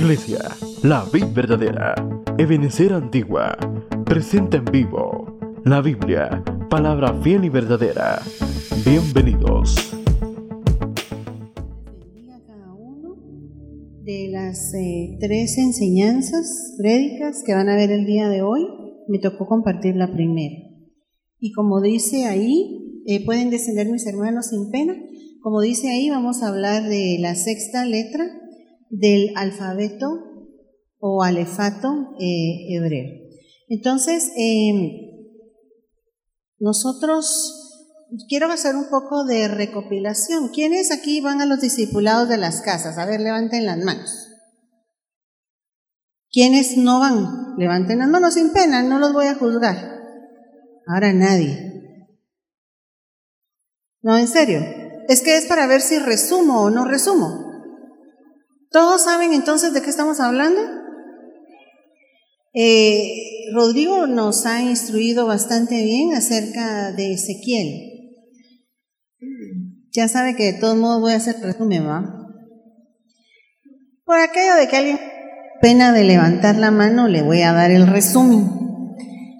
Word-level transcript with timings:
Iglesia, 0.00 0.40
la 0.82 1.04
vid 1.12 1.26
verdadera, 1.34 1.94
Ebenecer 2.38 2.90
Antigua, 2.94 3.54
presenta 4.06 4.56
en 4.56 4.64
vivo 4.64 5.38
la 5.66 5.82
Biblia, 5.82 6.42
palabra 6.70 7.12
fiel 7.22 7.44
y 7.44 7.50
verdadera. 7.50 8.22
Bienvenidos. 8.82 9.92
Cada 12.46 12.72
uno 12.72 13.14
de 14.02 14.28
las 14.32 14.72
eh, 14.72 15.18
tres 15.20 15.58
enseñanzas 15.58 16.76
prédicas 16.78 17.42
que 17.44 17.52
van 17.52 17.68
a 17.68 17.76
ver 17.76 17.90
el 17.90 18.06
día 18.06 18.30
de 18.30 18.40
hoy. 18.40 18.66
Me 19.06 19.18
tocó 19.18 19.46
compartir 19.46 19.96
la 19.96 20.10
primera. 20.10 20.56
Y 21.38 21.52
como 21.52 21.82
dice 21.82 22.24
ahí, 22.24 23.02
eh, 23.04 23.22
pueden 23.26 23.50
descender 23.50 23.90
mis 23.90 24.06
hermanos 24.06 24.46
sin 24.46 24.70
pena. 24.70 24.96
Como 25.42 25.60
dice 25.60 25.90
ahí, 25.90 26.08
vamos 26.08 26.42
a 26.42 26.48
hablar 26.48 26.88
de 26.88 27.18
la 27.20 27.34
sexta 27.34 27.84
letra 27.84 28.24
del 28.90 29.32
alfabeto 29.36 30.06
o 30.98 31.22
alefato 31.22 32.14
eh, 32.20 32.74
hebreo. 32.74 33.08
Entonces, 33.68 34.30
eh, 34.36 35.10
nosotros 36.58 37.86
quiero 38.28 38.50
hacer 38.52 38.76
un 38.76 38.90
poco 38.90 39.24
de 39.24 39.48
recopilación. 39.48 40.48
¿Quiénes 40.48 40.90
aquí 40.90 41.20
van 41.20 41.40
a 41.40 41.46
los 41.46 41.60
discipulados 41.60 42.28
de 42.28 42.36
las 42.36 42.60
casas? 42.60 42.98
A 42.98 43.06
ver, 43.06 43.20
levanten 43.20 43.64
las 43.64 43.78
manos. 43.78 44.28
¿Quiénes 46.30 46.76
no 46.76 47.00
van? 47.00 47.56
Levanten 47.56 48.00
las 48.00 48.08
manos 48.08 48.34
sin 48.34 48.52
pena, 48.52 48.82
no 48.82 48.98
los 48.98 49.12
voy 49.12 49.26
a 49.26 49.34
juzgar. 49.34 50.00
Ahora 50.86 51.12
nadie. 51.12 52.08
No, 54.02 54.16
en 54.18 54.28
serio. 54.28 54.60
Es 55.08 55.22
que 55.22 55.36
es 55.36 55.46
para 55.46 55.66
ver 55.66 55.80
si 55.80 55.98
resumo 55.98 56.62
o 56.62 56.70
no 56.70 56.84
resumo. 56.84 57.49
¿Todos 58.70 59.02
saben 59.02 59.32
entonces 59.32 59.72
de 59.72 59.82
qué 59.82 59.90
estamos 59.90 60.20
hablando? 60.20 60.60
Eh, 62.54 63.50
Rodrigo 63.52 64.06
nos 64.06 64.46
ha 64.46 64.62
instruido 64.62 65.26
bastante 65.26 65.82
bien 65.82 66.14
acerca 66.14 66.92
de 66.92 67.14
Ezequiel. 67.14 67.90
Ya 69.92 70.06
sabe 70.06 70.36
que 70.36 70.52
de 70.52 70.60
todos 70.60 70.76
modos 70.76 71.00
voy 71.00 71.12
a 71.12 71.16
hacer 71.16 71.40
resumen, 71.40 71.84
¿va? 71.84 72.28
Por 74.04 74.18
aquello 74.18 74.54
de 74.54 74.68
que 74.68 74.76
alguien 74.76 75.00
pena 75.60 75.92
de 75.92 76.04
levantar 76.04 76.56
la 76.56 76.70
mano, 76.70 77.08
le 77.08 77.22
voy 77.22 77.42
a 77.42 77.52
dar 77.52 77.72
el 77.72 77.88
resumen. 77.88 78.50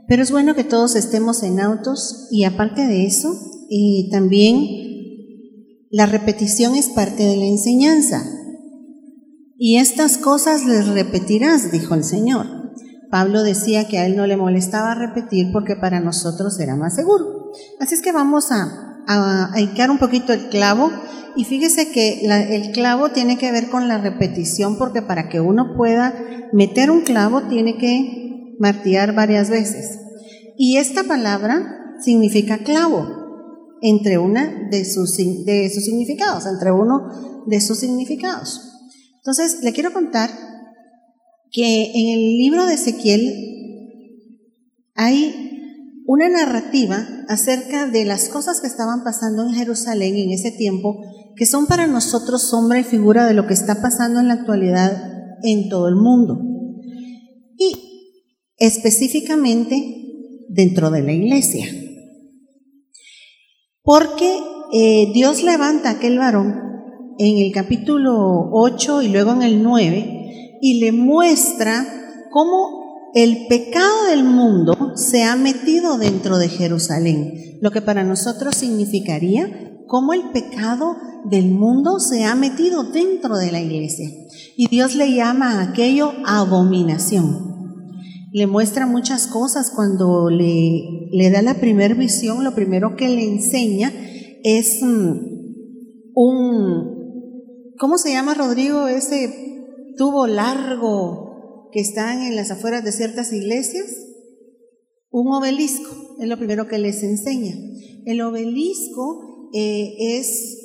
Pero 0.09 0.25
es 0.25 0.33
bueno 0.33 0.57
que 0.57 0.65
todos 0.65 0.97
estemos 0.97 1.45
en 1.45 1.61
autos 1.61 2.27
y 2.33 2.43
aparte 2.43 2.85
de 2.89 3.07
eso, 3.07 3.33
eh, 3.71 4.09
también 4.11 4.67
la 5.91 6.07
repetición 6.07 6.75
es 6.75 6.89
parte 6.89 7.23
de 7.23 7.37
la 7.37 7.47
enseñanza. 7.47 8.25
Y 9.63 9.77
estas 9.77 10.17
cosas 10.17 10.65
les 10.65 10.89
repetirás, 10.89 11.71
dijo 11.71 11.95
el 11.95 12.03
Señor. 12.03 12.47
Pablo 13.11 13.43
decía 13.43 13.87
que 13.87 13.99
a 13.99 14.07
él 14.07 14.17
no 14.17 14.27
le 14.27 14.39
molestaba 14.39 14.95
repetir 14.95 15.53
porque 15.53 15.77
para 15.77 16.01
nosotros 16.01 16.59
era 16.59 16.77
más 16.77 16.95
seguro. 16.95 17.51
Así 17.79 17.95
es 17.95 18.01
que 18.01 18.11
vamos 18.11 18.53
a, 18.53 19.03
a, 19.07 19.53
a 19.53 19.91
un 19.91 19.99
poquito 19.99 20.33
el 20.33 20.49
clavo 20.49 20.91
y 21.37 21.45
fíjese 21.45 21.91
que 21.93 22.23
el 22.23 22.73
clavo 22.73 23.11
tiene 23.11 23.37
que 23.37 23.53
ver 23.53 23.69
con 23.69 23.87
la 23.87 23.99
repetición 23.99 24.79
porque 24.79 25.03
para 25.03 25.29
que 25.29 25.41
uno 25.41 25.75
pueda 25.77 26.15
meter 26.55 26.91
un 26.91 27.03
clavo 27.03 27.43
tiene 27.43 27.77
que 27.77 28.57
martillar 28.59 29.15
varias 29.15 29.51
veces. 29.51 29.99
Y 30.57 30.79
esta 30.79 31.05
palabra 31.05 31.97
significa 32.01 32.65
clavo 32.65 33.07
entre 33.83 34.17
una 34.17 34.71
de 34.71 34.87
sus, 34.87 35.19
de 35.19 35.71
sus 35.75 35.85
significados, 35.85 36.47
entre 36.47 36.73
uno 36.73 37.45
de 37.47 37.61
sus 37.61 37.79
significados. 37.79 38.71
Entonces, 39.21 39.63
le 39.63 39.73
quiero 39.73 39.93
contar 39.93 40.31
que 41.53 41.93
en 41.93 42.19
el 42.19 42.39
libro 42.39 42.65
de 42.65 42.75
Ezequiel 42.75 43.51
hay 44.95 45.51
una 46.07 46.29
narrativa 46.29 47.07
acerca 47.29 47.87
de 47.87 48.05
las 48.05 48.29
cosas 48.29 48.61
que 48.61 48.67
estaban 48.67 49.05
pasando 49.05 49.47
en 49.47 49.55
Jerusalén 49.55 50.17
en 50.17 50.31
ese 50.31 50.51
tiempo, 50.51 51.01
que 51.37 51.45
son 51.45 51.67
para 51.67 51.87
nosotros 51.87 52.49
sombra 52.49 52.81
y 52.81 52.85
figura 52.85 53.27
de 53.27 53.35
lo 53.35 53.47
que 53.47 53.55
está 53.55 53.83
pasando 53.83 54.21
en 54.21 54.29
la 54.29 54.35
actualidad 54.35 55.39
en 55.43 55.69
todo 55.69 55.89
el 55.89 55.97
mundo. 55.97 56.41
Y 57.59 58.17
específicamente 58.57 60.47
dentro 60.49 60.91
de 60.91 61.03
la 61.03 61.13
iglesia. 61.13 61.67
Porque 63.83 64.41
eh, 64.73 65.11
Dios 65.13 65.43
levanta 65.43 65.91
a 65.91 65.93
aquel 65.93 66.19
varón 66.19 66.70
en 67.23 67.37
el 67.37 67.53
capítulo 67.53 68.49
8 68.51 69.03
y 69.03 69.09
luego 69.09 69.33
en 69.33 69.43
el 69.43 69.63
9 69.63 70.59
y 70.63 70.81
le 70.81 70.91
muestra 70.91 71.87
cómo 72.31 73.11
el 73.13 73.47
pecado 73.47 74.07
del 74.09 74.25
mundo 74.25 74.93
se 74.95 75.25
ha 75.25 75.37
metido 75.37 75.99
dentro 75.99 76.39
de 76.39 76.49
Jerusalén, 76.49 77.59
lo 77.61 77.73
que 77.73 77.83
para 77.83 78.05
nosotros 78.05 78.57
significaría 78.57 79.51
cómo 79.87 80.15
el 80.15 80.31
pecado 80.31 80.97
del 81.27 81.51
mundo 81.51 82.01
se 82.01 82.25
ha 82.25 82.35
metido 82.35 82.85
dentro 82.85 83.37
de 83.37 83.53
la 83.53 83.61
iglesia. 83.61 84.09
Y 84.57 84.69
Dios 84.69 84.95
le 84.95 85.13
llama 85.13 85.59
a 85.59 85.65
aquello 85.65 86.15
abominación. 86.25 87.51
Le 88.33 88.47
muestra 88.47 88.87
muchas 88.87 89.27
cosas 89.27 89.71
cuando 89.77 90.31
le, 90.31 91.11
le 91.13 91.31
da 91.31 91.43
la 91.43 91.61
primera 91.61 91.95
visión, 91.95 92.45
lo 92.45 92.55
primero 92.55 92.97
que 92.97 93.11
le 93.11 93.29
enseña 93.29 93.93
es 94.43 94.81
un, 94.83 95.29
¿Cómo 97.81 97.97
se 97.97 98.13
llama, 98.13 98.35
Rodrigo, 98.35 98.89
ese 98.89 99.95
tubo 99.97 100.27
largo 100.27 101.71
que 101.73 101.81
están 101.81 102.21
en 102.21 102.37
las 102.37 102.51
afueras 102.51 102.85
de 102.85 102.93
ciertas 102.93 103.33
iglesias? 103.33 103.87
Un 105.09 105.33
obelisco, 105.33 105.89
es 106.21 106.29
lo 106.29 106.37
primero 106.37 106.69
que 106.69 106.77
les 106.77 107.03
enseña. 107.03 107.55
El 108.05 108.21
obelisco 108.21 109.49
eh, 109.55 109.95
es, 109.99 110.59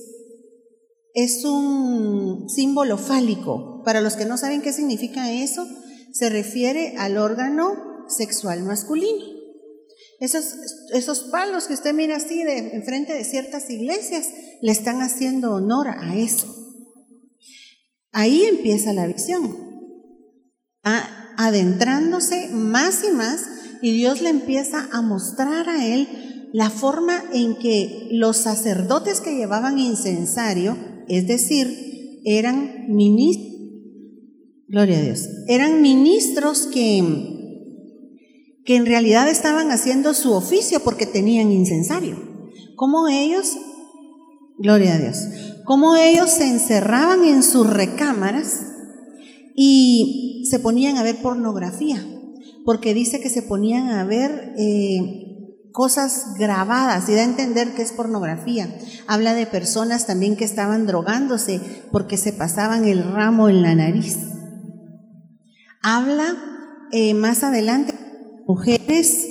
es 1.13 1.45
un 1.45 2.49
símbolo 2.49 2.97
fálico. 2.97 3.81
Para 3.85 4.01
los 4.01 4.17
que 4.17 4.25
no 4.25 4.35
saben 4.35 4.61
qué 4.61 4.73
significa 4.73 5.31
eso, 5.31 5.65
se 6.11 6.29
refiere 6.29 6.95
al 6.97 7.17
órgano 7.17 8.03
sexual 8.09 8.63
masculino. 8.63 9.23
Esos, 10.19 10.57
esos 10.93 11.21
palos 11.31 11.67
que 11.67 11.75
usted 11.75 11.93
mira 11.93 12.17
así 12.17 12.43
de 12.43 12.75
enfrente 12.75 13.13
de 13.13 13.23
ciertas 13.23 13.69
iglesias 13.69 14.27
le 14.61 14.73
están 14.73 15.01
haciendo 15.01 15.53
honor 15.53 15.87
a 15.87 16.17
eso. 16.17 16.64
Ahí 18.17 18.45
empieza 18.45 18.93
la 18.93 19.07
visión, 19.07 19.57
adentrándose 21.35 22.47
más 22.49 23.03
y 23.03 23.11
más 23.11 23.41
y 23.81 23.91
Dios 23.91 24.21
le 24.21 24.29
empieza 24.29 24.87
a 24.93 25.01
mostrar 25.01 25.67
a 25.67 25.85
él 25.85 26.07
la 26.53 26.69
forma 26.69 27.21
en 27.33 27.55
que 27.55 28.07
los 28.11 28.37
sacerdotes 28.37 29.19
que 29.19 29.35
llevaban 29.35 29.79
incensario, 29.79 30.77
es 31.09 31.27
decir, 31.27 32.21
eran 32.23 32.85
ministros, 32.87 33.53
gloria 34.69 34.99
a 34.99 35.01
Dios, 35.01 35.27
eran 35.49 35.81
ministros 35.81 36.67
que, 36.67 37.03
que 38.63 38.77
en 38.77 38.85
realidad 38.85 39.27
estaban 39.27 39.71
haciendo 39.71 40.13
su 40.13 40.31
oficio 40.31 40.79
porque 40.79 41.05
tenían 41.05 41.51
incensario. 41.51 42.15
Como 42.77 43.09
ellos, 43.09 43.57
gloria 44.57 44.95
a 44.95 44.99
Dios, 44.99 45.17
cómo 45.65 45.95
ellos 45.95 46.29
se 46.29 46.47
encerraban 46.47 47.25
en 47.25 47.43
sus 47.43 47.69
recámaras 47.69 48.61
y 49.55 50.47
se 50.49 50.59
ponían 50.59 50.97
a 50.97 51.03
ver 51.03 51.21
pornografía, 51.21 52.05
porque 52.63 52.93
dice 52.93 53.19
que 53.19 53.29
se 53.29 53.41
ponían 53.41 53.89
a 53.89 54.05
ver 54.05 54.53
eh, 54.57 55.69
cosas 55.71 56.35
grabadas 56.37 57.09
y 57.09 57.15
da 57.15 57.21
a 57.21 57.25
entender 57.25 57.73
que 57.73 57.81
es 57.81 57.91
pornografía. 57.91 58.77
Habla 59.07 59.33
de 59.33 59.45
personas 59.45 60.05
también 60.05 60.35
que 60.35 60.45
estaban 60.45 60.85
drogándose 60.85 61.59
porque 61.91 62.17
se 62.17 62.31
pasaban 62.31 62.85
el 62.85 63.03
ramo 63.03 63.49
en 63.49 63.61
la 63.61 63.75
nariz. 63.75 64.17
Habla 65.81 66.35
eh, 66.91 67.13
más 67.13 67.43
adelante, 67.43 67.93
mujeres, 68.47 69.27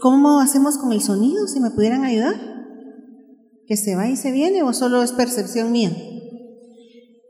¿cómo 0.00 0.40
hacemos 0.40 0.78
con 0.78 0.92
el 0.92 1.00
sonido? 1.00 1.46
Si 1.46 1.60
me 1.60 1.70
pudieran 1.70 2.04
ayudar 2.04 2.53
que 3.66 3.76
se 3.76 3.96
va 3.96 4.08
y 4.08 4.16
se 4.16 4.32
viene 4.32 4.62
o 4.62 4.72
solo 4.72 5.02
es 5.02 5.12
percepción 5.12 5.72
mía? 5.72 5.92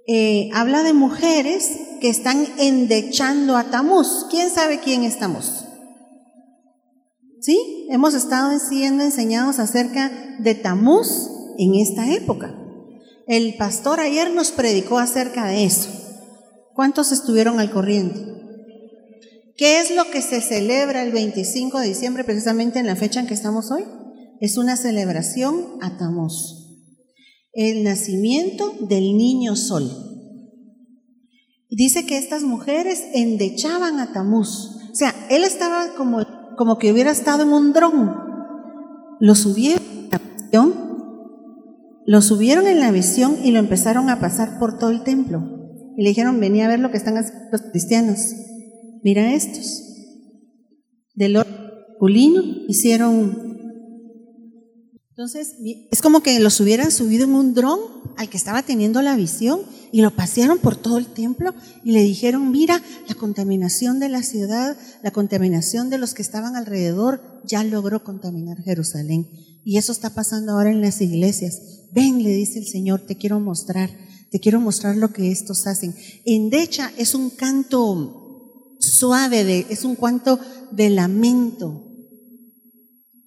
Eh, 0.07 0.51
habla 0.53 0.83
de 0.83 0.93
mujeres 0.93 1.71
que 2.01 2.11
están 2.11 2.47
endechando 2.59 3.57
a 3.57 3.71
Tamuz. 3.71 4.27
¿Quién 4.31 4.51
sabe 4.51 4.81
quién 4.81 5.05
es 5.05 5.19
Tamuz? 5.19 5.65
¿Sí? 7.41 7.87
Hemos 7.91 8.15
estado 8.15 8.59
siendo 8.59 9.05
enseñados 9.05 9.59
acerca 9.59 10.11
de 10.39 10.55
Tamuz 10.55 11.31
en 11.59 11.75
esta 11.75 12.13
época. 12.13 12.55
El 13.27 13.57
pastor 13.57 14.01
ayer 14.01 14.31
nos 14.31 14.51
predicó 14.51 14.99
acerca 14.99 15.47
de 15.47 15.65
eso. 15.65 15.89
¿Cuántos 16.75 17.13
estuvieron 17.13 17.61
al 17.61 17.71
corriente? 17.71 18.21
¿Qué 19.57 19.81
es 19.81 19.95
lo 19.95 20.11
que 20.11 20.21
se 20.21 20.41
celebra 20.41 21.03
el 21.03 21.13
25 21.13 21.79
de 21.79 21.89
diciembre, 21.89 22.25
precisamente 22.25 22.81
en 22.81 22.87
la 22.87 22.97
fecha 22.97 23.21
en 23.21 23.27
que 23.27 23.35
estamos 23.35 23.71
hoy? 23.71 23.85
Es 24.41 24.59
una 24.59 24.77
celebración 24.77 25.79
a 25.81 25.97
Tamuz, 25.97 26.81
el 27.53 27.85
nacimiento 27.85 28.75
del 28.81 29.17
niño 29.17 29.57
sol. 29.57 29.91
dice 31.71 32.07
que 32.07 32.19
estas 32.19 32.43
mujeres 32.43 33.03
endechaban 33.15 33.99
a 33.99 34.13
Tamuz. 34.13 34.77
O 34.93 34.95
sea, 34.95 35.15
él 35.29 35.45
estaba 35.45 35.95
como, 35.97 36.25
como 36.57 36.79
que 36.79 36.93
hubiera 36.93 37.11
estado 37.11 37.43
en 37.43 37.53
un 37.53 37.73
dron. 37.73 38.15
Lo 39.21 39.35
subieron 39.35 39.83
lo 42.07 42.21
subieron 42.21 42.67
en 42.67 42.81
la 42.81 42.93
visión 42.93 43.37
y 43.43 43.51
lo 43.51 43.59
empezaron 43.59 44.11
a 44.11 44.21
pasar 44.21 44.59
por 44.59 44.79
todo 44.79 44.91
el 44.91 45.03
templo. 45.03 45.43
Y 45.97 46.03
le 46.03 46.11
dijeron, 46.11 46.39
venía 46.39 46.67
a 46.67 46.69
ver 46.69 46.81
lo 46.81 46.91
que 46.91 46.97
están 46.97 47.17
haciendo 47.17 47.49
los 47.51 47.63
cristianos. 47.63 48.19
Mira 49.03 49.33
estos. 49.35 49.83
Del 51.15 51.37
orden 51.37 51.55
masculino 51.89 52.43
hicieron 52.69 53.44
entonces, 55.17 55.55
es 55.93 56.03
como 56.03 56.25
que 56.25 56.41
los 56.41 56.59
hubieran 56.59 56.91
subido 56.91 57.23
en 57.23 57.37
un 57.37 57.55
dron 57.55 57.79
al 58.17 58.29
que 58.29 58.37
estaba 58.37 58.65
teniendo 58.65 59.01
la 59.01 59.15
visión 59.15 59.61
y 59.93 60.03
lo 60.03 60.11
pasearon 60.11 60.59
por 60.59 60.75
todo 60.75 60.99
el 60.99 61.07
templo 61.07 61.55
y 61.85 61.93
le 61.93 62.03
dijeron, 62.03 62.51
mira, 62.51 62.83
la 63.07 63.15
contaminación 63.15 64.01
de 64.01 64.09
la 64.09 64.25
ciudad, 64.25 64.77
la 65.05 65.13
contaminación 65.13 65.89
de 65.89 65.99
los 65.99 66.15
que 66.15 66.23
estaban 66.23 66.57
alrededor, 66.57 67.23
ya 67.45 67.63
logró 67.63 68.03
contaminar 68.03 68.61
Jerusalén. 68.65 69.29
Y 69.65 69.79
eso 69.79 69.93
está 69.93 70.11
pasando 70.11 70.51
ahora 70.51 70.73
en 70.73 70.81
las 70.81 71.01
iglesias. 71.01 71.61
Ven, 71.93 72.25
le 72.25 72.31
dice 72.31 72.59
el 72.59 72.67
Señor, 72.67 73.03
te 73.03 73.17
quiero 73.17 73.39
mostrar, 73.39 73.91
te 74.33 74.41
quiero 74.41 74.59
mostrar 74.59 74.97
lo 74.97 75.13
que 75.13 75.31
estos 75.31 75.69
hacen. 75.69 75.95
Endecha 76.25 76.91
es 76.99 77.15
un 77.15 77.31
canto 77.31 78.79
suave, 78.81 79.45
de, 79.45 79.67
es 79.71 79.85
un 79.85 79.95
canto 79.95 80.41
de 80.73 80.91
lamento, 80.91 81.84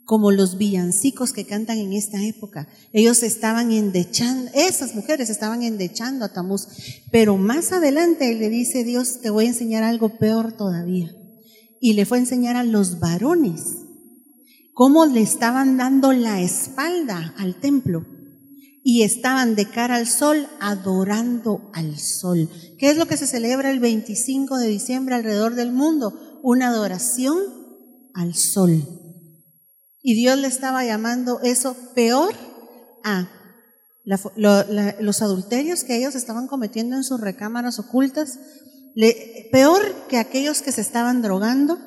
como 0.07 0.31
los 0.31 0.57
villancicos 0.57 1.33
que 1.33 1.45
cantan 1.45 1.79
en 1.79 1.91
esta 1.91 2.23
época. 2.23 2.69
Ellos 2.93 3.23
estaban 3.23 3.73
endechando, 3.73 4.49
esas 4.53 4.95
mujeres 4.95 5.29
estaban 5.29 5.63
endechando 5.63 6.23
a 6.23 6.31
Tamuz, 6.31 6.69
pero 7.11 7.35
más 7.35 7.73
adelante 7.73 8.33
le 8.33 8.49
dice 8.49 8.85
Dios, 8.85 9.19
te 9.21 9.29
voy 9.29 9.45
a 9.45 9.49
enseñar 9.49 9.83
algo 9.83 10.17
peor 10.17 10.53
todavía. 10.53 11.13
Y 11.81 11.91
le 11.91 12.05
fue 12.05 12.19
a 12.19 12.21
enseñar 12.21 12.55
a 12.55 12.63
los 12.63 13.01
varones 13.01 13.61
cómo 14.73 15.05
le 15.05 15.19
estaban 15.19 15.75
dando 15.75 16.13
la 16.13 16.39
espalda 16.41 17.35
al 17.37 17.59
templo 17.59 18.05
y 18.83 19.03
estaban 19.03 19.55
de 19.55 19.69
cara 19.69 19.97
al 19.97 20.07
sol 20.07 20.47
adorando 20.61 21.69
al 21.73 21.99
sol. 21.99 22.49
¿Qué 22.79 22.89
es 22.89 22.95
lo 22.95 23.07
que 23.07 23.17
se 23.17 23.27
celebra 23.27 23.71
el 23.71 23.81
25 23.81 24.57
de 24.57 24.69
diciembre 24.69 25.15
alrededor 25.15 25.55
del 25.55 25.73
mundo? 25.73 26.39
Una 26.43 26.69
adoración 26.69 27.37
al 28.13 28.35
sol. 28.35 28.96
Y 30.07 30.13
Dios 30.13 30.37
le 30.37 30.47
estaba 30.47 30.85
llamando 30.85 31.41
eso 31.41 31.75
peor 31.93 32.33
a 33.03 33.29
los 34.05 35.21
adulterios 35.21 35.83
que 35.83 35.97
ellos 35.97 36.15
estaban 36.15 36.47
cometiendo 36.47 36.95
en 36.95 37.03
sus 37.03 37.19
recámaras 37.19 37.77
ocultas, 37.77 38.39
peor 39.51 39.81
que 40.07 40.17
aquellos 40.17 40.61
que 40.61 40.71
se 40.71 40.79
estaban 40.79 41.21
drogando, 41.21 41.77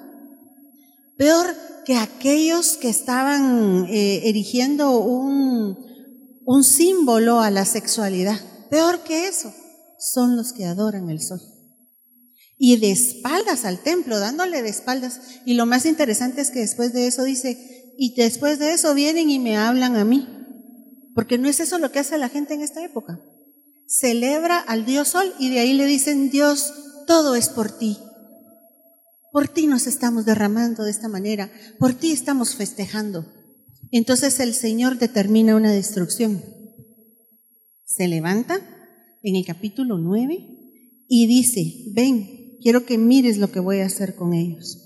peor 1.17 1.47
que 1.87 1.97
aquellos 1.97 2.77
que 2.77 2.91
estaban 2.91 3.87
eh, 3.89 4.29
erigiendo 4.29 4.99
un, 4.99 5.79
un 6.45 6.63
símbolo 6.63 7.41
a 7.41 7.51
la 7.51 7.65
sexualidad. 7.65 8.39
Peor 8.69 9.03
que 9.03 9.29
eso 9.29 9.51
son 9.99 10.37
los 10.37 10.53
que 10.53 10.67
adoran 10.67 11.09
el 11.09 11.23
sol. 11.23 11.41
Y 12.59 12.77
de 12.77 12.91
espaldas 12.91 13.65
al 13.65 13.83
templo, 13.83 14.19
dándole 14.19 14.61
de 14.61 14.69
espaldas. 14.69 15.23
Y 15.47 15.55
lo 15.55 15.65
más 15.65 15.87
interesante 15.87 16.43
es 16.43 16.51
que 16.51 16.59
después 16.59 16.93
de 16.93 17.07
eso 17.07 17.25
dice, 17.25 17.80
y 18.03 18.15
después 18.15 18.59
de 18.59 18.73
eso 18.73 18.95
vienen 18.95 19.29
y 19.29 19.39
me 19.39 19.59
hablan 19.59 19.95
a 19.95 20.07
mí. 20.07 20.27
Porque 21.15 21.37
no 21.37 21.51
es 21.51 21.61
eso 21.61 21.77
lo 21.77 21.93
que 21.93 21.99
hace 21.99 22.17
la 22.17 22.31
gente 22.31 22.55
en 22.55 22.63
esta 22.63 22.83
época. 22.83 23.21
Celebra 23.87 24.59
al 24.59 24.87
Dios 24.87 25.09
Sol 25.09 25.35
y 25.39 25.51
de 25.51 25.59
ahí 25.59 25.75
le 25.75 25.85
dicen, 25.85 26.31
Dios, 26.31 26.73
todo 27.07 27.35
es 27.35 27.51
por 27.51 27.71
ti. 27.71 27.99
Por 29.33 29.49
ti 29.49 29.67
nos 29.67 29.87
estamos 29.87 30.25
derramando 30.25 30.85
de 30.85 30.91
esta 30.91 31.09
manera, 31.09 31.53
por 31.79 31.93
ti 31.93 32.11
estamos 32.11 32.55
festejando. 32.55 33.27
Entonces 33.91 34.41
el 34.41 34.55
Señor 34.55 34.97
determina 34.97 35.55
una 35.55 35.71
destrucción. 35.71 36.43
Se 37.85 38.09
levanta 38.09 38.63
en 39.23 39.37
el 39.37 39.45
capítulo 39.45 39.99
9 39.99 40.39
y 41.07 41.27
dice, 41.27 41.93
ven, 41.93 42.57
quiero 42.63 42.87
que 42.87 42.97
mires 42.97 43.37
lo 43.37 43.53
que 43.53 43.61
voy 43.61 43.81
a 43.81 43.87
hacer 43.87 44.15
con 44.15 44.33
ellos. 44.33 44.79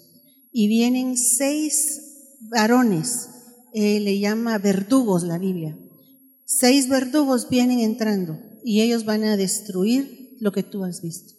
Y 0.50 0.66
vienen 0.66 1.16
seis 1.16 2.03
varones, 2.50 3.28
eh, 3.72 4.00
le 4.00 4.18
llama 4.18 4.58
verdugos 4.58 5.22
la 5.22 5.38
Biblia. 5.38 5.78
Seis 6.46 6.88
verdugos 6.88 7.48
vienen 7.48 7.80
entrando 7.80 8.38
y 8.64 8.82
ellos 8.82 9.04
van 9.04 9.24
a 9.24 9.36
destruir 9.36 10.36
lo 10.40 10.52
que 10.52 10.62
tú 10.62 10.84
has 10.84 11.02
visto. 11.02 11.34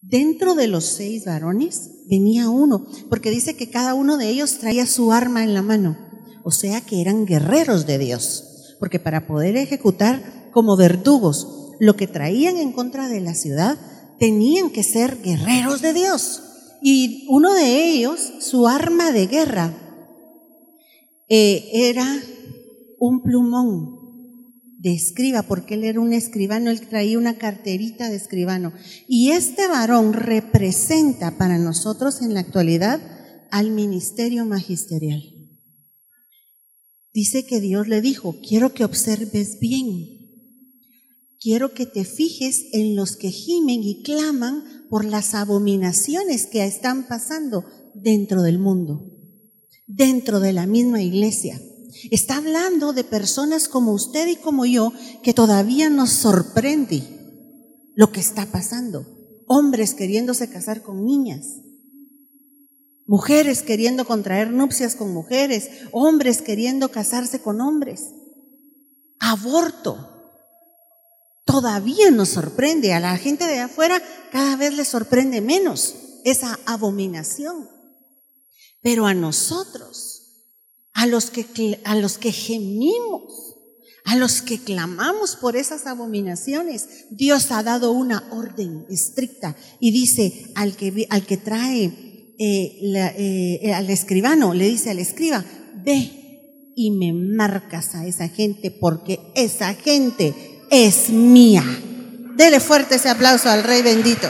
Dentro 0.00 0.54
de 0.54 0.66
los 0.66 0.84
seis 0.84 1.24
varones 1.24 1.90
venía 2.10 2.50
uno, 2.50 2.86
porque 3.08 3.30
dice 3.30 3.54
que 3.54 3.70
cada 3.70 3.94
uno 3.94 4.16
de 4.16 4.28
ellos 4.28 4.58
traía 4.58 4.86
su 4.86 5.12
arma 5.12 5.44
en 5.44 5.54
la 5.54 5.62
mano, 5.62 5.96
o 6.44 6.50
sea 6.50 6.80
que 6.80 7.00
eran 7.00 7.24
guerreros 7.24 7.86
de 7.86 7.98
Dios, 7.98 8.76
porque 8.80 8.98
para 8.98 9.26
poder 9.26 9.56
ejecutar 9.56 10.50
como 10.52 10.76
verdugos 10.76 11.76
lo 11.78 11.96
que 11.96 12.08
traían 12.08 12.56
en 12.56 12.72
contra 12.72 13.08
de 13.08 13.20
la 13.20 13.34
ciudad, 13.34 13.78
tenían 14.18 14.70
que 14.70 14.82
ser 14.82 15.22
guerreros 15.22 15.82
de 15.82 15.92
Dios. 15.92 16.42
Y 16.82 17.26
uno 17.28 17.54
de 17.54 17.92
ellos, 17.92 18.32
su 18.40 18.66
arma 18.66 19.12
de 19.12 19.26
guerra, 19.26 19.72
eh, 21.34 21.88
era 21.88 22.22
un 22.98 23.22
plumón 23.22 23.98
de 24.80 24.92
escriba, 24.92 25.40
porque 25.44 25.76
él 25.76 25.84
era 25.84 25.98
un 25.98 26.12
escribano, 26.12 26.70
él 26.70 26.86
traía 26.86 27.16
una 27.16 27.38
carterita 27.38 28.10
de 28.10 28.16
escribano. 28.16 28.74
Y 29.08 29.30
este 29.30 29.66
varón 29.66 30.12
representa 30.12 31.38
para 31.38 31.56
nosotros 31.56 32.20
en 32.20 32.34
la 32.34 32.40
actualidad 32.40 33.00
al 33.50 33.70
ministerio 33.70 34.44
magisterial. 34.44 35.22
Dice 37.14 37.46
que 37.46 37.62
Dios 37.62 37.88
le 37.88 38.02
dijo, 38.02 38.36
quiero 38.46 38.74
que 38.74 38.84
observes 38.84 39.58
bien, 39.58 40.06
quiero 41.40 41.72
que 41.72 41.86
te 41.86 42.04
fijes 42.04 42.66
en 42.74 42.94
los 42.94 43.16
que 43.16 43.30
gimen 43.30 43.82
y 43.82 44.02
claman 44.02 44.64
por 44.90 45.06
las 45.06 45.34
abominaciones 45.34 46.44
que 46.44 46.66
están 46.66 47.08
pasando 47.08 47.64
dentro 47.94 48.42
del 48.42 48.58
mundo 48.58 49.11
dentro 49.86 50.40
de 50.40 50.52
la 50.52 50.66
misma 50.66 51.02
iglesia. 51.02 51.60
Está 52.10 52.38
hablando 52.38 52.92
de 52.92 53.04
personas 53.04 53.68
como 53.68 53.92
usted 53.92 54.26
y 54.26 54.36
como 54.36 54.64
yo 54.64 54.92
que 55.22 55.34
todavía 55.34 55.90
nos 55.90 56.10
sorprende 56.10 57.02
lo 57.94 58.12
que 58.12 58.20
está 58.20 58.46
pasando. 58.46 59.06
Hombres 59.46 59.94
queriéndose 59.94 60.48
casar 60.48 60.82
con 60.82 61.04
niñas, 61.04 61.46
mujeres 63.06 63.62
queriendo 63.62 64.06
contraer 64.06 64.50
nupcias 64.50 64.94
con 64.94 65.12
mujeres, 65.12 65.68
hombres 65.92 66.40
queriendo 66.40 66.90
casarse 66.90 67.40
con 67.40 67.60
hombres. 67.60 68.08
Aborto. 69.18 70.08
Todavía 71.44 72.10
nos 72.10 72.30
sorprende. 72.30 72.94
A 72.94 73.00
la 73.00 73.16
gente 73.18 73.46
de 73.46 73.60
afuera 73.60 74.00
cada 74.30 74.56
vez 74.56 74.74
le 74.74 74.84
sorprende 74.84 75.40
menos 75.40 75.94
esa 76.24 76.58
abominación. 76.64 77.68
Pero 78.82 79.06
a 79.06 79.14
nosotros, 79.14 80.22
a 80.92 81.06
los 81.06 81.30
que, 81.30 81.80
a 81.84 81.94
los 81.94 82.18
que 82.18 82.32
gemimos, 82.32 83.52
a 84.04 84.16
los 84.16 84.42
que 84.42 84.58
clamamos 84.58 85.36
por 85.36 85.56
esas 85.56 85.86
abominaciones, 85.86 87.06
Dios 87.10 87.52
ha 87.52 87.62
dado 87.62 87.92
una 87.92 88.28
orden 88.32 88.84
estricta 88.90 89.56
y 89.78 89.92
dice 89.92 90.52
al 90.56 90.76
que, 90.76 91.06
al 91.08 91.24
que 91.24 91.36
trae 91.36 91.84
eh, 92.38 93.60
eh, 93.62 93.72
al 93.72 93.88
escribano, 93.90 94.54
le 94.54 94.68
dice 94.68 94.90
al 94.90 94.98
escriba, 94.98 95.44
ve 95.84 96.72
y 96.74 96.90
me 96.90 97.12
marcas 97.12 97.94
a 97.94 98.06
esa 98.06 98.28
gente 98.28 98.70
porque 98.70 99.20
esa 99.34 99.74
gente 99.74 100.34
es 100.70 101.10
mía. 101.10 101.64
Dele 102.36 102.60
fuerte 102.60 102.96
ese 102.96 103.10
aplauso 103.10 103.48
al 103.48 103.62
Rey 103.62 103.82
bendito. 103.82 104.28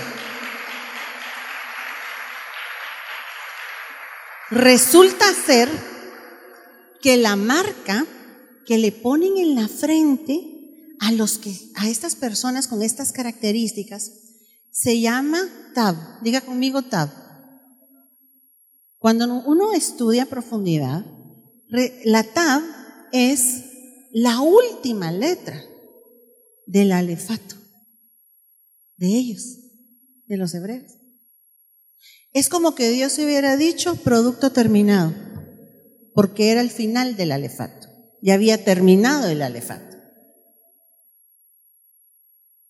Resulta 4.52 5.25
ser 5.47 5.68
que 7.00 7.16
la 7.16 7.37
marca 7.37 8.06
que 8.66 8.76
le 8.76 8.92
ponen 8.92 9.38
en 9.38 9.54
la 9.54 9.66
frente 9.66 10.94
a 11.00 11.11
los 11.11 11.38
que 11.38 11.56
a 11.75 11.88
estas 11.88 12.16
personas 12.16 12.68
con 12.68 12.82
estas 12.82 13.12
características 13.12 14.12
se 14.71 15.00
llama 15.00 15.40
tab. 15.75 15.97
Diga 16.23 16.42
conmigo 16.42 16.82
tab. 16.82 17.09
Cuando 18.99 19.25
uno 19.25 19.73
estudia 19.73 20.26
profundidad, 20.26 21.04
la 22.04 22.23
tab 22.23 22.62
es 23.11 23.64
la 24.12 24.40
última 24.40 25.11
letra 25.12 25.64
del 26.66 26.92
alefato 26.92 27.56
de 28.99 29.06
ellos, 29.06 29.59
de 30.26 30.37
los 30.37 30.52
hebreos. 30.52 31.01
Es 32.33 32.49
como 32.49 32.75
que 32.75 32.89
Dios 32.89 33.19
hubiera 33.19 33.57
dicho 33.57 33.97
producto 33.97 34.53
terminado, 34.53 35.12
porque 36.15 36.51
era 36.51 36.62
el 36.62 36.71
final 36.71 37.15
del 37.17 37.33
alefato. 37.33 37.89
Ya 38.23 38.35
había 38.35 38.65
terminado 38.65 39.29
el 39.29 39.43
alefato. 39.43 39.97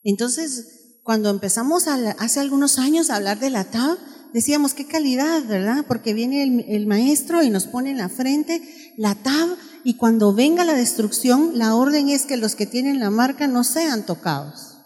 Entonces, 0.02 0.98
cuando 1.04 1.30
empezamos 1.30 1.86
hace 1.86 2.40
algunos 2.40 2.78
años 2.78 3.10
a 3.10 3.16
hablar 3.16 3.38
de 3.38 3.50
la 3.50 3.64
TAB, 3.64 3.98
decíamos 4.32 4.74
qué 4.74 4.86
calidad, 4.86 5.44
¿verdad? 5.44 5.84
Porque 5.86 6.12
viene 6.12 6.42
el, 6.42 6.64
el, 6.68 6.86
maestro 6.86 7.42
y 7.42 7.50
nos 7.50 7.66
pone 7.66 7.90
en 7.90 7.98
la 7.98 8.08
frente 8.08 8.62
la 8.96 9.14
TAB 9.14 9.56
y 9.84 9.96
cuando 9.96 10.32
venga 10.32 10.64
la 10.64 10.74
destrucción, 10.74 11.58
la 11.58 11.76
orden 11.76 12.08
es 12.08 12.24
que 12.24 12.36
los 12.36 12.56
que 12.56 12.66
tienen 12.66 12.98
la 12.98 13.10
marca 13.10 13.46
no 13.46 13.62
sean 13.62 14.06
tocados. 14.06 14.78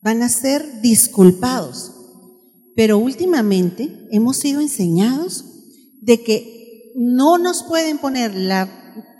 Van 0.00 0.22
a 0.22 0.28
ser 0.28 0.80
disculpados. 0.80 1.95
Pero 2.76 2.98
últimamente 2.98 4.06
hemos 4.12 4.36
sido 4.36 4.60
enseñados 4.60 5.46
de 6.02 6.22
que 6.22 6.92
no 6.94 7.38
nos 7.38 7.62
pueden 7.62 7.98
poner 7.98 8.34
la 8.34 8.70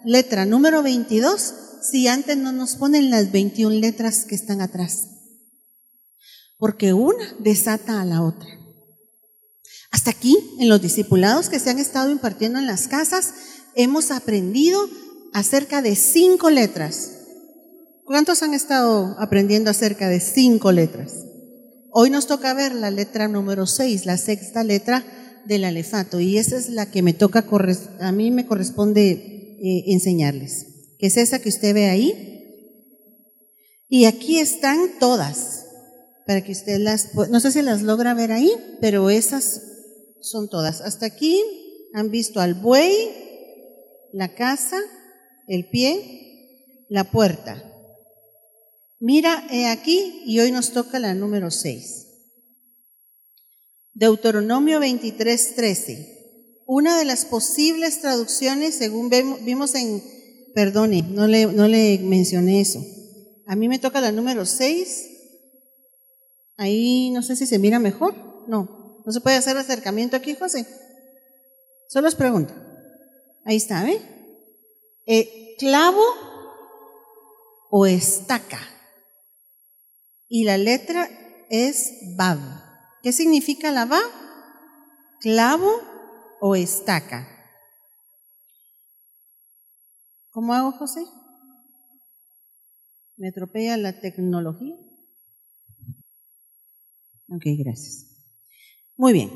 letra 0.05 0.45
número 0.45 0.83
22 0.83 1.55
si 1.83 2.07
antes 2.07 2.37
no 2.37 2.53
nos 2.53 2.77
ponen 2.77 3.11
las 3.11 3.33
21 3.33 3.77
letras 3.77 4.27
que 4.27 4.35
están 4.35 4.61
atrás. 4.61 5.09
Porque 6.59 6.93
una 6.93 7.25
desata 7.39 8.01
a 8.01 8.05
la 8.05 8.23
otra. 8.23 8.49
Hasta 9.91 10.11
aquí, 10.11 10.37
en 10.59 10.69
los 10.69 10.83
discipulados 10.83 11.49
que 11.49 11.59
se 11.59 11.71
han 11.71 11.79
estado 11.79 12.11
impartiendo 12.11 12.59
en 12.59 12.67
las 12.67 12.89
casas, 12.89 13.33
hemos 13.75 14.11
aprendido 14.11 14.87
acerca 15.33 15.81
de 15.81 15.97
cinco 15.97 16.51
letras. 16.51 17.13
¿Cuántos 18.05 18.43
han 18.43 18.53
estado 18.53 19.17
aprendiendo 19.19 19.71
acerca 19.71 20.09
de 20.09 20.21
cinco 20.21 20.73
letras? 20.73 21.15
Hoy 21.99 22.11
nos 22.11 22.27
toca 22.27 22.53
ver 22.53 22.75
la 22.75 22.91
letra 22.91 23.27
número 23.27 23.67
seis, 23.67 24.05
la 24.05 24.19
sexta 24.19 24.63
letra 24.63 25.03
del 25.47 25.65
alefato, 25.65 26.21
y 26.21 26.37
esa 26.37 26.59
es 26.59 26.69
la 26.69 26.91
que 26.91 27.01
me 27.01 27.15
toca, 27.15 27.47
a 28.01 28.13
mí 28.13 28.31
me 28.31 28.45
corresponde 28.45 29.13
eh, 29.13 29.85
enseñarles, 29.87 30.67
que 30.99 31.07
es 31.07 31.17
esa 31.17 31.39
que 31.39 31.49
usted 31.49 31.73
ve 31.73 31.87
ahí. 31.87 32.13
Y 33.89 34.05
aquí 34.05 34.39
están 34.39 34.99
todas, 35.01 35.65
para 36.27 36.45
que 36.45 36.53
usted 36.53 36.81
las, 36.81 37.15
no 37.31 37.41
sé 37.41 37.51
si 37.51 37.63
las 37.63 37.81
logra 37.81 38.13
ver 38.13 38.31
ahí, 38.31 38.53
pero 38.83 39.09
esas 39.09 39.63
son 40.21 40.51
todas. 40.51 40.83
Hasta 40.83 41.07
aquí 41.07 41.43
han 41.95 42.11
visto 42.11 42.41
al 42.41 42.53
buey, 42.53 42.95
la 44.13 44.35
casa, 44.35 44.79
el 45.49 45.67
pie, 45.71 46.85
la 46.91 47.05
puerta. 47.05 47.73
Mira, 48.99 49.47
he 49.51 49.67
aquí, 49.67 50.23
y 50.25 50.41
hoy 50.41 50.51
nos 50.51 50.73
toca 50.73 50.99
la 50.99 51.15
número 51.15 51.51
6. 51.51 52.07
Deuteronomio 53.93 54.81
23, 54.81 55.55
13. 55.55 56.63
Una 56.67 56.99
de 56.99 57.05
las 57.05 57.25
posibles 57.25 58.01
traducciones, 58.01 58.75
según 58.75 59.11
vimos 59.45 59.75
en, 59.75 60.03
perdone, 60.55 61.03
no 61.03 61.27
le, 61.27 61.99
mencioné 61.99 62.61
eso. 62.61 62.83
A 63.47 63.55
mí 63.55 63.69
me 63.69 63.79
toca 63.79 64.01
la 64.01 64.13
número 64.13 64.47
6. 64.47 65.11
Ahí 66.57 67.11
no 67.11 67.23
sé 67.23 67.37
si 67.37 67.47
se 67.47 67.59
mira 67.59 67.79
mejor. 67.79 68.15
No, 68.49 69.03
no 69.05 69.13
se 69.13 69.21
puede 69.21 69.37
hacer 69.37 69.57
acercamiento 69.59 70.17
aquí, 70.17 70.35
José. 70.35 70.67
Solo 71.89 72.09
os 72.09 72.15
pregunto. 72.15 72.55
Ahí 73.45 73.57
está, 73.57 73.89
¿eh? 73.89 74.01
eh 75.07 75.55
clavo 75.59 76.03
o 77.71 77.87
estaca. 77.87 78.76
Y 80.29 80.45
la 80.45 80.59
letra 80.59 81.09
es 81.51 81.93
Bab. 82.17 82.39
¿Qué 83.03 83.13
significa 83.13 83.71
la 83.71 83.85
Bab? 83.85 84.05
Clavo 85.21 85.71
o 86.41 86.57
estaca. 86.57 87.29
¿Cómo 90.31 90.53
hago, 90.53 90.73
José? 90.73 91.01
¿Me 93.17 93.29
atropella 93.29 93.77
la 93.77 93.99
tecnología? 94.01 94.75
Ok, 97.29 97.45
gracias. 97.59 98.07
Muy 98.97 99.13
bien. 99.13 99.31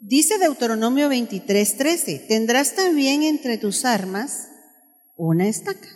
Dice 0.00 0.38
Deuteronomio 0.38 1.08
23, 1.08 1.76
13, 1.76 2.18
tendrás 2.26 2.74
también 2.74 3.22
entre 3.22 3.58
tus 3.58 3.84
armas 3.84 4.48
una 5.16 5.46
estaca. 5.46 5.88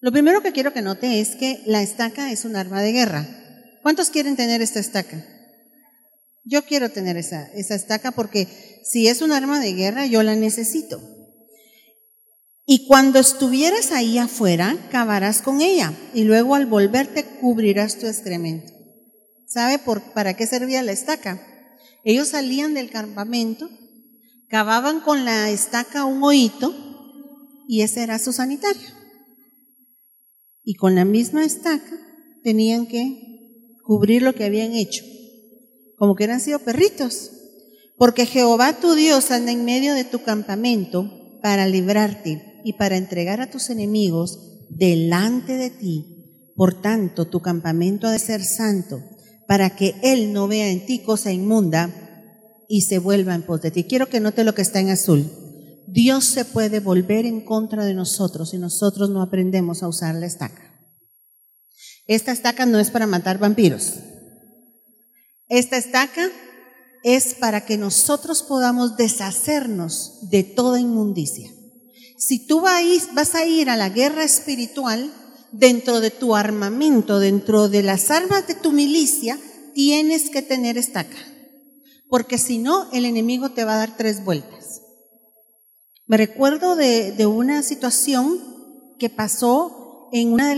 Lo 0.00 0.10
primero 0.10 0.42
que 0.42 0.52
quiero 0.52 0.72
que 0.72 0.82
note 0.82 1.20
es 1.20 1.36
que 1.36 1.62
la 1.66 1.82
estaca 1.82 2.32
es 2.32 2.44
un 2.44 2.56
arma 2.56 2.80
de 2.80 2.92
guerra. 2.92 3.41
¿Cuántos 3.82 4.10
quieren 4.10 4.36
tener 4.36 4.62
esta 4.62 4.78
estaca? 4.78 5.24
Yo 6.44 6.64
quiero 6.64 6.90
tener 6.90 7.16
esa, 7.16 7.46
estaca 7.52 8.12
porque 8.12 8.48
si 8.84 9.08
es 9.08 9.22
un 9.22 9.32
arma 9.32 9.60
de 9.60 9.72
guerra, 9.74 10.06
yo 10.06 10.22
la 10.22 10.34
necesito. 10.34 11.00
Y 12.64 12.86
cuando 12.86 13.18
estuvieras 13.18 13.92
ahí 13.92 14.18
afuera, 14.18 14.76
cavarás 14.90 15.42
con 15.42 15.60
ella 15.60 15.92
y 16.14 16.24
luego 16.24 16.54
al 16.54 16.66
volverte 16.66 17.24
cubrirás 17.40 17.98
tu 17.98 18.06
excremento. 18.06 18.72
¿Sabe 19.46 19.78
por, 19.78 20.00
para 20.12 20.34
qué 20.34 20.46
servía 20.46 20.82
la 20.82 20.92
estaca? 20.92 21.40
Ellos 22.04 22.28
salían 22.28 22.74
del 22.74 22.90
campamento, 22.90 23.68
cavaban 24.48 25.00
con 25.00 25.24
la 25.24 25.50
estaca 25.50 26.04
un 26.04 26.22
hoyito 26.22 26.74
y 27.68 27.82
ese 27.82 28.02
era 28.02 28.18
su 28.18 28.32
sanitario. 28.32 28.88
Y 30.64 30.74
con 30.74 30.94
la 30.94 31.04
misma 31.04 31.44
estaca 31.44 31.98
tenían 32.42 32.86
que 32.86 33.31
cubrir 33.82 34.22
lo 34.22 34.34
que 34.34 34.44
habían 34.44 34.72
hecho, 34.72 35.04
como 35.96 36.14
que 36.14 36.24
eran 36.24 36.40
sido 36.40 36.58
perritos. 36.60 37.30
Porque 37.96 38.26
Jehová 38.26 38.80
tu 38.80 38.94
Dios 38.94 39.30
anda 39.30 39.52
en 39.52 39.64
medio 39.64 39.94
de 39.94 40.04
tu 40.04 40.22
campamento 40.22 41.38
para 41.42 41.66
librarte 41.68 42.60
y 42.64 42.74
para 42.74 42.96
entregar 42.96 43.40
a 43.40 43.50
tus 43.50 43.70
enemigos 43.70 44.66
delante 44.70 45.56
de 45.56 45.70
ti. 45.70 46.52
Por 46.56 46.80
tanto, 46.80 47.26
tu 47.26 47.40
campamento 47.40 48.06
ha 48.06 48.12
de 48.12 48.18
ser 48.18 48.44
santo 48.44 49.02
para 49.46 49.70
que 49.70 49.94
Él 50.02 50.32
no 50.32 50.48
vea 50.48 50.70
en 50.70 50.86
ti 50.86 51.00
cosa 51.00 51.32
inmunda 51.32 51.90
y 52.68 52.82
se 52.82 52.98
vuelva 52.98 53.34
en 53.34 53.42
pos 53.42 53.60
de 53.60 53.70
ti. 53.70 53.84
Quiero 53.84 54.08
que 54.08 54.20
note 54.20 54.44
lo 54.44 54.54
que 54.54 54.62
está 54.62 54.80
en 54.80 54.90
azul. 54.90 55.30
Dios 55.86 56.24
se 56.24 56.44
puede 56.44 56.80
volver 56.80 57.26
en 57.26 57.42
contra 57.42 57.84
de 57.84 57.94
nosotros 57.94 58.50
si 58.50 58.58
nosotros 58.58 59.10
no 59.10 59.20
aprendemos 59.20 59.82
a 59.82 59.88
usar 59.88 60.14
la 60.14 60.26
estaca. 60.26 60.71
Esta 62.06 62.32
estaca 62.32 62.66
no 62.66 62.78
es 62.78 62.90
para 62.90 63.06
matar 63.06 63.38
vampiros. 63.38 63.94
Esta 65.48 65.76
estaca 65.76 66.30
es 67.04 67.34
para 67.34 67.64
que 67.64 67.76
nosotros 67.76 68.42
podamos 68.42 68.96
deshacernos 68.96 70.30
de 70.30 70.44
toda 70.44 70.80
inmundicia. 70.80 71.50
Si 72.16 72.46
tú 72.46 72.60
vas 72.60 73.34
a 73.34 73.44
ir 73.44 73.68
a 73.68 73.76
la 73.76 73.88
guerra 73.88 74.24
espiritual, 74.24 75.12
dentro 75.52 76.00
de 76.00 76.10
tu 76.10 76.34
armamento, 76.34 77.20
dentro 77.20 77.68
de 77.68 77.82
las 77.82 78.10
armas 78.10 78.46
de 78.46 78.54
tu 78.54 78.72
milicia, 78.72 79.38
tienes 79.74 80.30
que 80.30 80.42
tener 80.42 80.78
estaca. 80.78 81.16
Porque 82.08 82.38
si 82.38 82.58
no, 82.58 82.90
el 82.92 83.04
enemigo 83.04 83.50
te 83.50 83.64
va 83.64 83.74
a 83.74 83.78
dar 83.78 83.96
tres 83.96 84.24
vueltas. 84.24 84.82
Me 86.06 86.16
recuerdo 86.16 86.74
de, 86.76 87.26
una 87.26 87.62
situación 87.62 88.38
que 88.98 89.08
pasó 89.08 89.81
en 90.12 90.32
una 90.32 90.48
de 90.48 90.56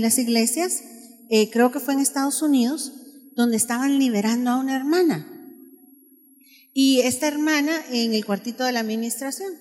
las, 0.00 0.18
iglesias, 0.18 0.82
eh, 1.30 1.50
creo 1.50 1.70
que 1.70 1.78
fue 1.78 1.94
en 1.94 2.00
Estados 2.00 2.42
Unidos, 2.42 2.92
donde 3.36 3.56
estaban 3.56 4.00
liberando 4.00 4.50
a 4.50 4.56
una 4.56 4.74
hermana. 4.74 5.26
Y 6.74 7.00
esta 7.02 7.28
hermana 7.28 7.80
en 7.90 8.12
el 8.12 8.24
cuartito 8.24 8.64
de 8.64 8.72
la 8.72 8.80
administración. 8.80 9.54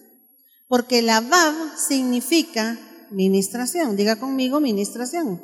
Porque 0.67 1.03
la 1.03 1.21
VAV 1.21 1.53
significa 1.77 2.79
ministración. 3.11 3.95
Diga 3.95 4.17
conmigo, 4.17 4.59
ministración. 4.59 5.39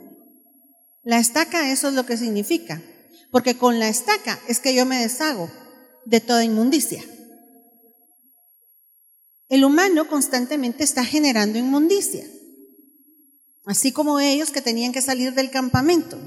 La 1.04 1.20
estaca, 1.20 1.72
eso 1.72 1.90
es 1.90 1.94
lo 1.94 2.06
que 2.06 2.18
significa. 2.18 2.82
Porque 3.32 3.58
con 3.58 3.78
la 3.80 3.90
estaca 3.90 4.40
es 4.48 4.60
que 4.60 4.74
yo 4.74 4.88
me 4.88 4.98
deshago 4.98 5.52
de 6.06 6.20
toda 6.20 6.44
inmundicia. 6.44 7.04
El 9.50 9.64
humano 9.64 10.08
constantemente 10.08 10.84
está 10.84 11.06
generando 11.06 11.60
inmundicia. 11.60 12.26
Así 13.66 13.92
como 13.92 14.20
ellos 14.20 14.52
que 14.52 14.62
tenían 14.62 14.92
que 14.92 15.02
salir 15.02 15.34
del 15.34 15.50
campamento. 15.50 16.18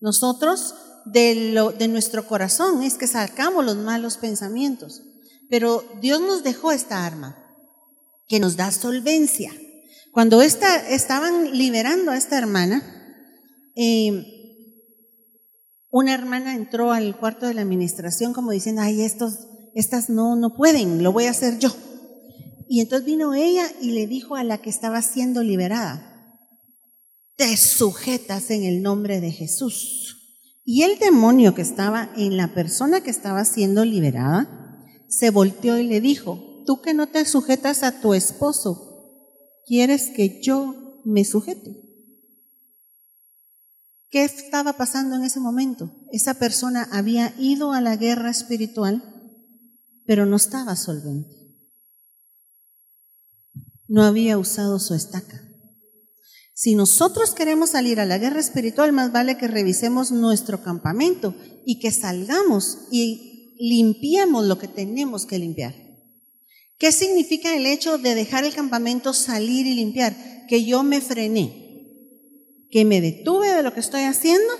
Nosotros 0.00 0.74
de, 1.06 1.52
lo, 1.52 1.72
de 1.72 1.88
nuestro 1.88 2.26
corazón 2.26 2.82
es 2.82 2.94
que 2.94 3.06
sacamos 3.06 3.64
los 3.64 3.76
malos 3.76 4.16
pensamientos. 4.16 5.02
Pero 5.48 5.84
Dios 6.00 6.20
nos 6.20 6.42
dejó 6.42 6.72
esta 6.72 7.04
arma 7.04 7.36
que 8.28 8.40
nos 8.40 8.56
da 8.56 8.70
solvencia. 8.70 9.52
Cuando 10.12 10.42
esta, 10.42 10.88
estaban 10.88 11.56
liberando 11.56 12.10
a 12.10 12.16
esta 12.16 12.38
hermana, 12.38 12.82
eh, 13.76 14.24
una 15.90 16.14
hermana 16.14 16.54
entró 16.54 16.92
al 16.92 17.16
cuarto 17.18 17.46
de 17.46 17.54
la 17.54 17.62
administración 17.62 18.32
como 18.32 18.52
diciendo, 18.52 18.82
ay, 18.82 19.02
estos, 19.02 19.48
estas 19.74 20.08
no, 20.08 20.36
no 20.36 20.54
pueden, 20.56 21.02
lo 21.02 21.12
voy 21.12 21.26
a 21.26 21.30
hacer 21.30 21.58
yo. 21.58 21.74
Y 22.72 22.80
entonces 22.80 23.04
vino 23.04 23.34
ella 23.34 23.66
y 23.80 23.90
le 23.90 24.06
dijo 24.06 24.36
a 24.36 24.44
la 24.44 24.58
que 24.58 24.70
estaba 24.70 25.02
siendo 25.02 25.42
liberada, 25.42 26.38
te 27.34 27.56
sujetas 27.56 28.48
en 28.52 28.62
el 28.62 28.80
nombre 28.80 29.20
de 29.20 29.32
Jesús. 29.32 30.38
Y 30.64 30.84
el 30.84 30.96
demonio 31.00 31.52
que 31.56 31.62
estaba 31.62 32.12
en 32.16 32.36
la 32.36 32.54
persona 32.54 33.00
que 33.00 33.10
estaba 33.10 33.44
siendo 33.44 33.84
liberada, 33.84 34.86
se 35.08 35.30
volteó 35.30 35.78
y 35.78 35.82
le 35.88 36.00
dijo, 36.00 36.62
tú 36.64 36.80
que 36.80 36.94
no 36.94 37.08
te 37.08 37.24
sujetas 37.24 37.82
a 37.82 38.00
tu 38.00 38.14
esposo, 38.14 39.26
¿quieres 39.66 40.10
que 40.14 40.40
yo 40.40 41.02
me 41.04 41.24
sujete? 41.24 41.76
¿Qué 44.10 44.22
estaba 44.22 44.74
pasando 44.74 45.16
en 45.16 45.24
ese 45.24 45.40
momento? 45.40 45.90
Esa 46.12 46.34
persona 46.34 46.88
había 46.92 47.34
ido 47.36 47.72
a 47.72 47.80
la 47.80 47.96
guerra 47.96 48.30
espiritual, 48.30 49.02
pero 50.06 50.24
no 50.24 50.36
estaba 50.36 50.76
solvente. 50.76 51.39
No 53.90 54.04
había 54.04 54.38
usado 54.38 54.78
su 54.78 54.94
estaca. 54.94 55.42
Si 56.54 56.76
nosotros 56.76 57.34
queremos 57.34 57.70
salir 57.70 57.98
a 57.98 58.06
la 58.06 58.18
guerra 58.18 58.38
espiritual, 58.38 58.92
más 58.92 59.10
vale 59.10 59.36
que 59.36 59.48
revisemos 59.48 60.12
nuestro 60.12 60.62
campamento 60.62 61.34
y 61.66 61.80
que 61.80 61.90
salgamos 61.90 62.86
y 62.92 63.56
limpiemos 63.58 64.44
lo 64.44 64.58
que 64.58 64.68
tenemos 64.68 65.26
que 65.26 65.40
limpiar. 65.40 65.74
¿Qué 66.78 66.92
significa 66.92 67.56
el 67.56 67.66
hecho 67.66 67.98
de 67.98 68.14
dejar 68.14 68.44
el 68.44 68.54
campamento 68.54 69.12
salir 69.12 69.66
y 69.66 69.74
limpiar? 69.74 70.14
Que 70.48 70.64
yo 70.64 70.84
me 70.84 71.00
frené, 71.00 71.88
que 72.70 72.84
me 72.84 73.00
detuve 73.00 73.48
de 73.52 73.64
lo 73.64 73.74
que 73.74 73.80
estoy 73.80 74.02
haciendo 74.02 74.52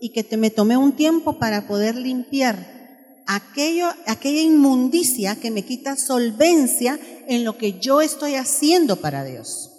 y 0.00 0.12
que 0.12 0.24
te, 0.24 0.38
me 0.38 0.48
tomé 0.48 0.78
un 0.78 0.96
tiempo 0.96 1.38
para 1.38 1.68
poder 1.68 1.94
limpiar 1.94 2.77
aquello, 3.28 3.88
aquella 4.06 4.40
inmundicia 4.40 5.36
que 5.36 5.50
me 5.50 5.64
quita 5.64 5.96
solvencia 5.96 6.98
en 7.28 7.44
lo 7.44 7.58
que 7.58 7.78
yo 7.78 8.00
estoy 8.00 8.34
haciendo 8.34 8.96
para 8.96 9.22
Dios. 9.22 9.70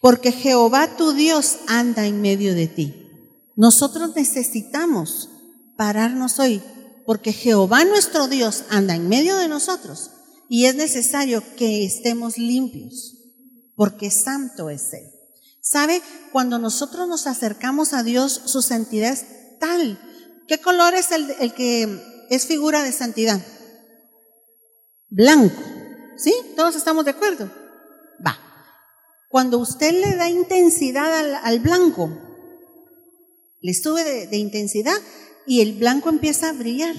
Porque 0.00 0.30
Jehová 0.30 0.96
tu 0.96 1.12
Dios 1.12 1.58
anda 1.66 2.06
en 2.06 2.22
medio 2.22 2.54
de 2.54 2.68
ti. 2.68 2.94
Nosotros 3.56 4.14
necesitamos 4.14 5.28
pararnos 5.76 6.38
hoy, 6.38 6.62
porque 7.04 7.32
Jehová 7.32 7.84
nuestro 7.84 8.28
Dios 8.28 8.62
anda 8.70 8.94
en 8.94 9.08
medio 9.08 9.36
de 9.36 9.48
nosotros 9.48 10.10
y 10.48 10.66
es 10.66 10.76
necesario 10.76 11.42
que 11.56 11.84
estemos 11.84 12.38
limpios, 12.38 13.16
porque 13.74 14.12
santo 14.12 14.70
es 14.70 14.92
Él. 14.92 15.10
¿Sabe? 15.60 16.02
Cuando 16.30 16.58
nosotros 16.58 17.08
nos 17.08 17.26
acercamos 17.26 17.92
a 17.92 18.04
Dios, 18.04 18.42
su 18.46 18.62
santidad 18.62 19.12
es 19.12 19.24
tal. 19.58 19.98
¿Qué 20.52 20.58
color 20.58 20.92
es 20.92 21.10
el, 21.12 21.54
que 21.54 22.26
es 22.28 22.44
figura 22.44 22.82
de 22.82 22.92
santidad? 22.92 23.40
Blanco. 25.08 25.62
¿Sí? 26.18 26.34
¿Todos 26.56 26.76
estamos 26.76 27.06
de 27.06 27.12
acuerdo? 27.12 27.50
Va. 28.22 28.38
Cuando 29.30 29.56
usted 29.56 29.92
le 29.92 30.14
da 30.14 30.28
intensidad 30.28 31.20
al, 31.20 31.36
al 31.36 31.60
blanco, 31.60 32.10
le 33.62 33.72
sube 33.72 34.04
de, 34.04 34.26
de 34.26 34.36
intensidad 34.36 34.98
y 35.46 35.62
el 35.62 35.72
blanco 35.72 36.10
empieza 36.10 36.50
a 36.50 36.52
brillar. 36.52 36.96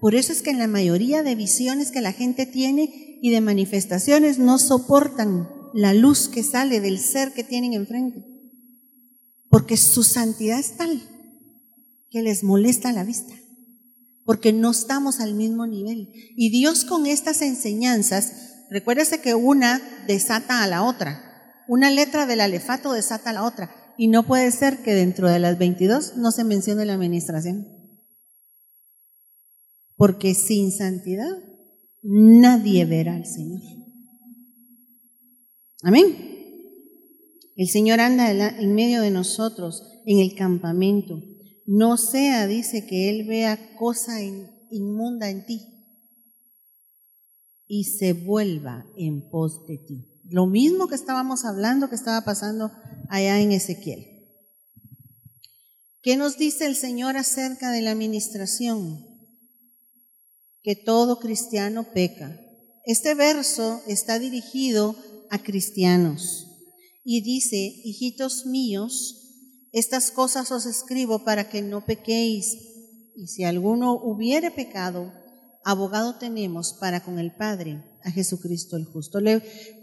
Por 0.00 0.16
eso 0.16 0.32
es 0.32 0.42
que 0.42 0.50
en 0.50 0.58
la 0.58 0.66
mayoría 0.66 1.22
de 1.22 1.36
visiones 1.36 1.92
que 1.92 2.00
la 2.00 2.12
gente 2.12 2.44
tiene 2.44 3.20
y 3.22 3.30
de 3.30 3.40
manifestaciones 3.40 4.40
no 4.40 4.58
soportan 4.58 5.48
la 5.74 5.94
luz 5.94 6.28
que 6.28 6.42
sale 6.42 6.80
del 6.80 6.98
ser 6.98 7.34
que 7.34 7.44
tienen 7.44 7.72
enfrente. 7.72 8.24
Porque 9.48 9.76
su 9.76 10.02
santidad 10.02 10.58
es 10.58 10.76
tal 10.76 11.09
que 12.10 12.22
les 12.22 12.42
molesta 12.44 12.92
la 12.92 13.04
vista. 13.04 13.34
Porque 14.24 14.52
no 14.52 14.70
estamos 14.70 15.20
al 15.20 15.34
mismo 15.34 15.66
nivel. 15.66 16.12
Y 16.36 16.50
Dios 16.50 16.84
con 16.84 17.06
estas 17.06 17.40
enseñanzas, 17.42 18.66
recuérdese 18.70 19.20
que 19.20 19.34
una 19.34 19.80
desata 20.06 20.62
a 20.62 20.66
la 20.66 20.82
otra. 20.82 21.64
Una 21.68 21.90
letra 21.90 22.26
del 22.26 22.40
alefato 22.40 22.92
desata 22.92 23.30
a 23.30 23.32
la 23.32 23.44
otra. 23.44 23.74
Y 23.96 24.08
no 24.08 24.26
puede 24.26 24.50
ser 24.50 24.82
que 24.82 24.94
dentro 24.94 25.28
de 25.28 25.38
las 25.38 25.58
22 25.58 26.16
no 26.16 26.32
se 26.32 26.44
mencione 26.44 26.84
la 26.84 26.94
administración. 26.94 27.66
Porque 29.96 30.34
sin 30.34 30.72
santidad 30.72 31.30
nadie 32.02 32.84
verá 32.86 33.14
al 33.14 33.26
Señor. 33.26 33.60
Amén. 35.82 36.30
El 37.56 37.68
Señor 37.68 38.00
anda 38.00 38.30
en 38.30 38.74
medio 38.74 39.02
de 39.02 39.10
nosotros 39.10 39.82
en 40.06 40.18
el 40.18 40.34
campamento. 40.34 41.22
No 41.72 41.96
sea, 41.98 42.48
dice, 42.48 42.84
que 42.84 43.10
Él 43.10 43.28
vea 43.28 43.76
cosa 43.76 44.20
inmunda 44.70 45.30
en 45.30 45.46
ti 45.46 45.64
y 47.68 47.84
se 47.84 48.12
vuelva 48.12 48.84
en 48.96 49.30
pos 49.30 49.68
de 49.68 49.78
ti. 49.78 50.20
Lo 50.24 50.46
mismo 50.46 50.88
que 50.88 50.96
estábamos 50.96 51.44
hablando 51.44 51.88
que 51.88 51.94
estaba 51.94 52.24
pasando 52.24 52.72
allá 53.08 53.40
en 53.40 53.52
Ezequiel. 53.52 54.04
¿Qué 56.02 56.16
nos 56.16 56.36
dice 56.38 56.66
el 56.66 56.74
Señor 56.74 57.16
acerca 57.16 57.70
de 57.70 57.82
la 57.82 57.92
administración? 57.92 59.06
Que 60.64 60.74
todo 60.74 61.20
cristiano 61.20 61.86
peca. 61.94 62.36
Este 62.84 63.14
verso 63.14 63.80
está 63.86 64.18
dirigido 64.18 64.96
a 65.30 65.38
cristianos. 65.38 66.48
Y 67.04 67.22
dice, 67.22 67.58
hijitos 67.84 68.44
míos, 68.46 69.19
estas 69.72 70.10
cosas 70.10 70.50
os 70.50 70.66
escribo 70.66 71.24
para 71.24 71.48
que 71.48 71.62
no 71.62 71.84
pequéis. 71.84 72.56
Y 73.14 73.28
si 73.28 73.44
alguno 73.44 73.94
hubiere 73.94 74.50
pecado, 74.50 75.12
abogado 75.64 76.16
tenemos 76.16 76.74
para 76.74 77.04
con 77.04 77.18
el 77.18 77.34
Padre, 77.34 77.84
a 78.02 78.10
Jesucristo 78.10 78.76
el 78.76 78.86
justo. 78.86 79.18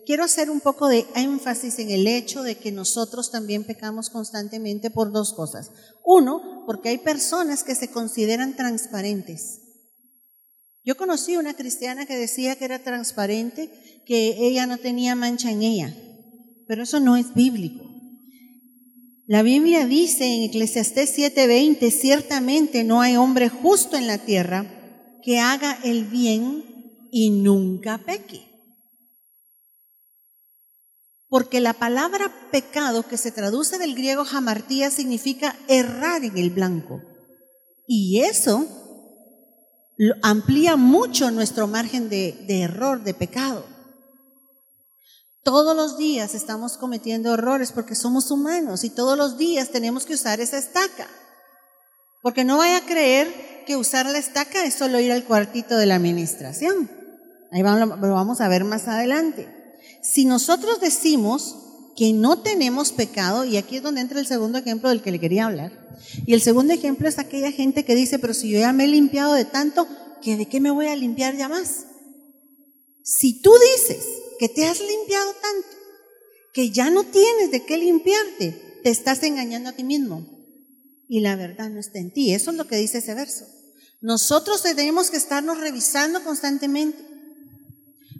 Quiero 0.05 0.23
hacer 0.23 0.49
un 0.49 0.59
poco 0.59 0.87
de 0.87 1.05
énfasis 1.15 1.79
en 1.79 1.91
el 1.91 2.07
hecho 2.07 2.43
de 2.43 2.55
que 2.55 2.71
nosotros 2.71 3.31
también 3.31 3.63
pecamos 3.63 4.09
constantemente 4.09 4.89
por 4.89 5.11
dos 5.11 5.33
cosas. 5.33 5.71
Uno, 6.03 6.63
porque 6.65 6.89
hay 6.89 6.97
personas 6.97 7.63
que 7.63 7.75
se 7.75 7.89
consideran 7.89 8.55
transparentes. 8.55 9.61
Yo 10.83 10.95
conocí 10.95 11.35
una 11.35 11.53
cristiana 11.53 12.05
que 12.05 12.15
decía 12.15 12.55
que 12.55 12.65
era 12.65 12.79
transparente, 12.79 13.69
que 14.05 14.47
ella 14.47 14.65
no 14.65 14.77
tenía 14.77 15.15
mancha 15.15 15.51
en 15.51 15.61
ella, 15.61 15.93
pero 16.65 16.83
eso 16.83 17.01
no 17.01 17.17
es 17.17 17.33
bíblico. 17.33 17.96
La 19.29 19.41
Biblia 19.41 19.85
dice 19.85 20.23
en 20.23 20.43
Eclesiastés 20.43 21.13
7:20, 21.17 21.91
ciertamente 21.91 22.85
no 22.85 23.01
hay 23.01 23.17
hombre 23.17 23.49
justo 23.49 23.97
en 23.97 24.07
la 24.07 24.19
tierra 24.19 24.65
que 25.21 25.39
haga 25.39 25.77
el 25.83 26.05
bien 26.05 26.63
y 27.11 27.31
nunca 27.31 27.97
peque. 27.97 28.47
Porque 31.27 31.59
la 31.59 31.73
palabra 31.73 32.33
pecado, 32.51 33.03
que 33.03 33.17
se 33.17 33.33
traduce 33.33 33.77
del 33.77 33.95
griego 33.95 34.23
jamartía, 34.23 34.89
significa 34.89 35.57
errar 35.67 36.23
en 36.23 36.37
el 36.37 36.51
blanco. 36.51 37.01
Y 37.85 38.21
eso 38.21 38.65
amplía 40.23 40.77
mucho 40.77 41.31
nuestro 41.31 41.67
margen 41.67 42.07
de, 42.07 42.31
de 42.47 42.61
error, 42.61 43.03
de 43.03 43.13
pecado. 43.13 43.76
Todos 45.47 45.77
los 45.77 45.97
días 45.97 46.35
estamos 46.35 46.75
cometiendo 46.75 47.33
errores 47.33 47.71
porque 47.71 47.95
somos 47.95 48.31
humanos 48.31 48.83
y 48.83 48.89
todos 48.89 49.17
los 49.17 49.37
días 49.37 49.69
tenemos 49.69 50.05
que 50.05 50.15
usar 50.15 50.41
esa 50.41 50.57
estaca. 50.57 51.07
Porque 52.21 52.43
no 52.43 52.57
vaya 52.57 52.79
a 52.79 52.85
creer 52.85 53.63
que 53.65 53.77
usar 53.77 54.07
la 54.07 54.17
estaca 54.17 54.65
es 54.65 54.73
solo 54.73 54.99
ir 54.99 55.09
al 55.09 55.23
cuartito 55.23 55.77
de 55.77 55.85
la 55.85 55.95
administración. 55.95 56.91
Ahí 57.53 57.61
vamos, 57.61 57.97
lo 57.97 58.13
vamos 58.13 58.41
a 58.41 58.49
ver 58.49 58.65
más 58.65 58.89
adelante. 58.89 59.47
Si 60.03 60.25
nosotros 60.25 60.81
decimos 60.81 61.55
que 61.95 62.11
no 62.11 62.39
tenemos 62.41 62.91
pecado, 62.91 63.45
y 63.45 63.55
aquí 63.55 63.77
es 63.77 63.83
donde 63.83 64.01
entra 64.01 64.19
el 64.19 64.27
segundo 64.27 64.57
ejemplo 64.57 64.89
del 64.89 65.01
que 65.01 65.11
le 65.11 65.19
quería 65.21 65.45
hablar, 65.45 65.71
y 66.25 66.33
el 66.33 66.41
segundo 66.41 66.73
ejemplo 66.73 67.07
es 67.07 67.19
aquella 67.19 67.53
gente 67.53 67.85
que 67.85 67.95
dice, 67.95 68.19
pero 68.19 68.33
si 68.33 68.49
yo 68.49 68.59
ya 68.59 68.73
me 68.73 68.83
he 68.83 68.87
limpiado 68.89 69.33
de 69.33 69.45
tanto, 69.45 69.87
¿que 70.21 70.35
¿de 70.35 70.49
qué 70.49 70.59
me 70.59 70.71
voy 70.71 70.87
a 70.87 70.95
limpiar 70.97 71.37
ya 71.37 71.47
más? 71.47 71.85
Si 73.01 73.41
tú 73.41 73.53
dices 73.77 74.03
que 74.39 74.49
te 74.49 74.65
has 74.65 74.79
limpiado 74.79 75.33
tanto, 75.33 75.77
que 76.53 76.71
ya 76.71 76.89
no 76.89 77.03
tienes 77.03 77.51
de 77.51 77.65
qué 77.65 77.77
limpiarte, 77.77 78.79
te 78.83 78.89
estás 78.89 79.23
engañando 79.23 79.69
a 79.69 79.73
ti 79.73 79.83
mismo. 79.83 80.25
Y 81.07 81.21
la 81.21 81.35
verdad 81.35 81.69
no 81.69 81.79
está 81.79 81.99
en 81.99 82.11
ti. 82.11 82.33
Eso 82.33 82.51
es 82.51 82.57
lo 82.57 82.67
que 82.67 82.75
dice 82.75 82.97
ese 82.97 83.13
verso. 83.13 83.45
Nosotros 84.01 84.61
tenemos 84.61 85.09
que 85.09 85.17
estarnos 85.17 85.59
revisando 85.59 86.23
constantemente. 86.23 86.97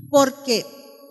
Porque 0.10 0.65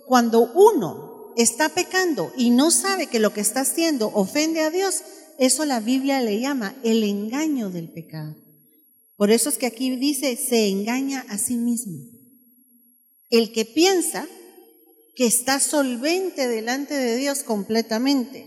cuando 0.07 0.53
uno 0.53 1.35
está 1.37 1.69
pecando 1.69 2.33
y 2.37 2.51
no 2.51 2.71
sabe 2.71 3.09
que 3.09 3.19
lo 3.19 3.33
que 3.33 3.43
está 3.43 3.61
haciendo 3.61 4.11
ofende 4.15 4.63
a 4.63 4.71
Dios, 4.71 5.03
eso 5.39 5.65
la 5.67 5.81
Biblia 5.81 6.21
le 6.23 6.41
llama 6.41 6.75
el 6.83 7.05
engaño 7.05 7.71
del 7.71 7.91
pecado. 7.91 8.37
Por 9.17 9.31
eso 9.31 9.49
es 9.49 9.59
que 9.59 9.67
aquí 9.67 9.95
dice, 9.97 10.37
se 10.37 10.69
engaña 10.69 11.25
a 11.29 11.39
sí 11.39 11.57
mismo. 11.57 11.99
El 13.29 13.53
que 13.53 13.65
piensa 13.65 14.27
que 15.17 15.27
está 15.27 15.59
solvente 15.61 16.47
delante 16.47 16.95
de 16.95 17.17
Dios 17.17 17.43
completamente. 17.43 18.47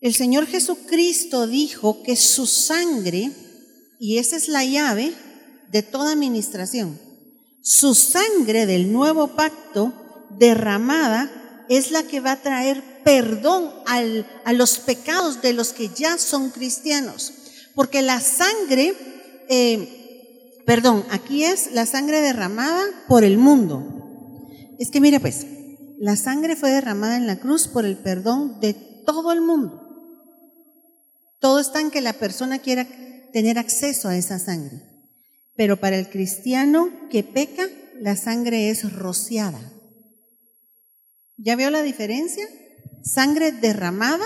El 0.00 0.14
Señor 0.14 0.46
Jesucristo 0.46 1.46
dijo 1.46 2.02
que 2.02 2.14
su 2.14 2.46
sangre, 2.46 3.32
y 3.98 4.18
esa 4.18 4.36
es 4.36 4.48
la 4.48 4.62
llave 4.62 5.14
de 5.72 5.82
toda 5.82 6.12
administración, 6.12 7.00
su 7.62 7.94
sangre 7.94 8.66
del 8.66 8.92
nuevo 8.92 9.28
pacto 9.28 9.94
derramada 10.38 11.64
es 11.70 11.90
la 11.90 12.02
que 12.02 12.20
va 12.20 12.32
a 12.32 12.42
traer 12.42 13.02
perdón 13.02 13.70
al, 13.86 14.26
a 14.44 14.52
los 14.52 14.76
pecados 14.76 15.40
de 15.40 15.54
los 15.54 15.72
que 15.72 15.88
ya 15.88 16.18
son 16.18 16.50
cristianos. 16.50 17.32
Porque 17.74 18.02
la 18.02 18.20
sangre, 18.20 18.94
eh, 19.48 20.62
perdón, 20.66 21.06
aquí 21.10 21.44
es 21.44 21.72
la 21.72 21.86
sangre 21.86 22.20
derramada 22.20 22.82
por 23.08 23.24
el 23.24 23.38
mundo. 23.38 23.93
Es 24.78 24.90
que 24.90 25.00
mire 25.00 25.20
pues, 25.20 25.46
la 25.98 26.16
sangre 26.16 26.56
fue 26.56 26.70
derramada 26.70 27.16
en 27.16 27.26
la 27.26 27.38
cruz 27.38 27.68
por 27.68 27.84
el 27.84 27.96
perdón 27.96 28.60
de 28.60 28.74
todo 29.06 29.32
el 29.32 29.40
mundo. 29.40 29.80
Todo 31.40 31.60
está 31.60 31.80
en 31.80 31.90
que 31.90 32.00
la 32.00 32.14
persona 32.14 32.58
quiera 32.58 32.86
tener 33.32 33.58
acceso 33.58 34.08
a 34.08 34.16
esa 34.16 34.38
sangre. 34.38 34.80
Pero 35.56 35.78
para 35.78 35.98
el 35.98 36.08
cristiano 36.08 36.90
que 37.10 37.22
peca, 37.22 37.68
la 38.00 38.16
sangre 38.16 38.70
es 38.70 38.92
rociada. 38.92 39.60
¿Ya 41.36 41.56
veo 41.56 41.70
la 41.70 41.82
diferencia? 41.82 42.46
Sangre 43.02 43.52
derramada 43.52 44.24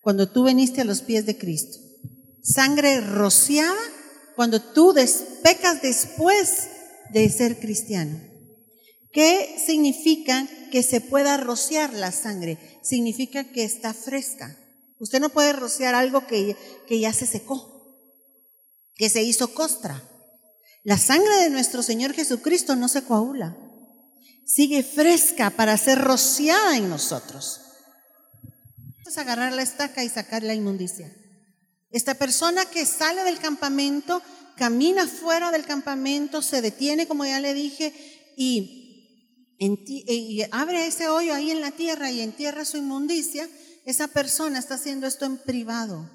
cuando 0.00 0.28
tú 0.28 0.44
veniste 0.44 0.80
a 0.80 0.84
los 0.84 1.02
pies 1.02 1.26
de 1.26 1.36
Cristo. 1.36 1.78
Sangre 2.42 3.00
rociada 3.00 3.76
cuando 4.36 4.62
tú 4.62 4.94
pecas 5.42 5.82
después 5.82 6.68
de 7.12 7.28
ser 7.28 7.58
cristiano. 7.58 8.27
¿Qué 9.12 9.56
significa 9.64 10.46
que 10.70 10.82
se 10.82 11.00
pueda 11.00 11.36
rociar 11.36 11.92
la 11.94 12.12
sangre? 12.12 12.58
Significa 12.82 13.44
que 13.44 13.64
está 13.64 13.94
fresca. 13.94 14.56
Usted 15.00 15.20
no 15.20 15.30
puede 15.30 15.52
rociar 15.52 15.94
algo 15.94 16.26
que, 16.26 16.56
que 16.86 17.00
ya 17.00 17.12
se 17.12 17.26
secó, 17.26 18.12
que 18.96 19.08
se 19.08 19.22
hizo 19.22 19.54
costra. 19.54 20.02
La 20.84 20.98
sangre 20.98 21.36
de 21.36 21.50
nuestro 21.50 21.82
Señor 21.82 22.14
Jesucristo 22.14 22.76
no 22.76 22.88
se 22.88 23.02
coagula, 23.02 23.56
sigue 24.44 24.82
fresca 24.82 25.50
para 25.50 25.76
ser 25.76 25.98
rociada 25.98 26.76
en 26.76 26.88
nosotros. 26.88 27.60
Es 29.06 29.18
agarrar 29.18 29.52
la 29.52 29.62
estaca 29.62 30.04
y 30.04 30.08
sacar 30.08 30.42
la 30.42 30.54
inmundicia. 30.54 31.10
Esta 31.90 32.14
persona 32.14 32.66
que 32.66 32.84
sale 32.84 33.22
del 33.24 33.38
campamento, 33.38 34.22
camina 34.56 35.06
fuera 35.06 35.50
del 35.50 35.64
campamento, 35.64 36.42
se 36.42 36.60
detiene, 36.60 37.06
como 37.06 37.24
ya 37.24 37.40
le 37.40 37.54
dije, 37.54 37.94
y, 38.36 38.77
y 39.58 40.42
abre 40.52 40.86
ese 40.86 41.08
hoyo 41.08 41.34
ahí 41.34 41.50
en 41.50 41.60
la 41.60 41.72
tierra 41.72 42.10
y 42.10 42.20
entierra 42.20 42.64
su 42.64 42.76
inmundicia, 42.76 43.48
esa 43.84 44.08
persona 44.08 44.58
está 44.58 44.74
haciendo 44.74 45.06
esto 45.06 45.24
en 45.24 45.38
privado. 45.38 46.08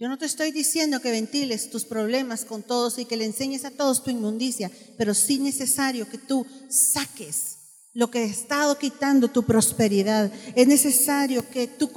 Yo 0.00 0.08
no 0.08 0.16
te 0.16 0.26
estoy 0.26 0.52
diciendo 0.52 1.00
que 1.00 1.10
ventiles 1.10 1.70
tus 1.70 1.84
problemas 1.84 2.44
con 2.44 2.62
todos 2.62 2.98
y 2.98 3.04
que 3.04 3.16
le 3.16 3.24
enseñes 3.24 3.64
a 3.64 3.72
todos 3.72 4.04
tu 4.04 4.10
inmundicia, 4.10 4.70
pero 4.96 5.12
sí 5.12 5.40
necesario 5.40 6.08
que 6.08 6.18
tú 6.18 6.46
saques 6.68 7.56
lo 7.94 8.08
que 8.08 8.20
ha 8.20 8.24
estado 8.24 8.78
quitando 8.78 9.28
tu 9.28 9.42
prosperidad. 9.42 10.32
Es 10.54 10.68
necesario 10.68 11.48
que 11.50 11.66
tú, 11.66 11.90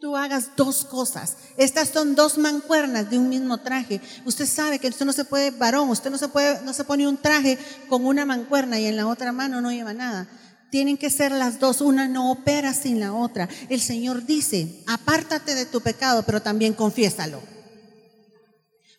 tú 0.00 0.16
hagas 0.16 0.56
dos 0.56 0.84
cosas. 0.84 1.36
Estas 1.56 1.90
son 1.90 2.14
dos 2.14 2.38
mancuernas 2.38 3.10
de 3.10 3.18
un 3.18 3.28
mismo 3.28 3.58
traje. 3.58 4.00
Usted 4.24 4.46
sabe 4.46 4.78
que 4.78 4.88
usted 4.88 5.04
no 5.04 5.12
se 5.12 5.24
puede, 5.24 5.50
varón, 5.50 5.90
usted 5.90 6.10
no 6.10 6.18
se 6.18 6.28
puede, 6.28 6.62
no 6.62 6.72
se 6.72 6.84
pone 6.84 7.06
un 7.06 7.18
traje 7.18 7.58
con 7.88 8.06
una 8.06 8.24
mancuerna 8.24 8.80
y 8.80 8.86
en 8.86 8.96
la 8.96 9.06
otra 9.06 9.32
mano 9.32 9.60
no 9.60 9.70
lleva 9.70 9.92
nada. 9.92 10.26
Tienen 10.70 10.96
que 10.96 11.10
ser 11.10 11.32
las 11.32 11.58
dos, 11.58 11.80
una 11.80 12.08
no 12.08 12.30
opera 12.30 12.72
sin 12.72 13.00
la 13.00 13.12
otra. 13.12 13.48
El 13.68 13.80
Señor 13.80 14.24
dice, 14.24 14.82
apártate 14.86 15.54
de 15.54 15.66
tu 15.66 15.80
pecado, 15.80 16.22
pero 16.24 16.40
también 16.40 16.74
confiésalo. 16.74 17.42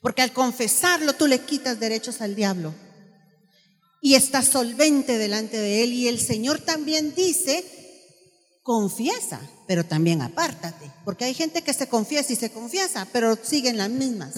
Porque 0.01 0.21
al 0.21 0.33
confesarlo 0.33 1.13
tú 1.13 1.27
le 1.27 1.39
quitas 1.39 1.79
derechos 1.79 2.21
al 2.21 2.35
diablo. 2.35 2.73
Y 4.01 4.15
estás 4.15 4.47
solvente 4.47 5.17
delante 5.17 5.57
de 5.57 5.83
Él. 5.83 5.93
Y 5.93 6.07
el 6.07 6.19
Señor 6.19 6.59
también 6.59 7.13
dice, 7.15 7.63
confiesa, 8.61 9.39
pero 9.67 9.85
también 9.85 10.21
apártate. 10.21 10.91
Porque 11.03 11.25
hay 11.25 11.33
gente 11.33 11.61
que 11.61 11.73
se 11.73 11.87
confiesa 11.87 12.33
y 12.33 12.35
se 12.35 12.51
confiesa, 12.51 13.07
pero 13.11 13.37
siguen 13.41 13.77
las 13.77 13.89
mismas. 13.89 14.33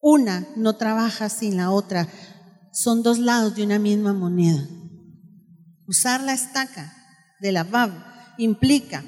Una 0.00 0.46
no 0.56 0.76
trabaja 0.76 1.28
sin 1.28 1.56
la 1.56 1.70
otra 1.70 2.08
son 2.72 3.02
dos 3.02 3.18
lados 3.18 3.56
de 3.56 3.64
una 3.64 3.78
misma 3.78 4.12
moneda. 4.12 4.68
Usar 5.86 6.22
la 6.22 6.34
estaca 6.34 6.94
de 7.40 7.50
la 7.52 7.64
Bab 7.64 7.90
implica 8.38 9.04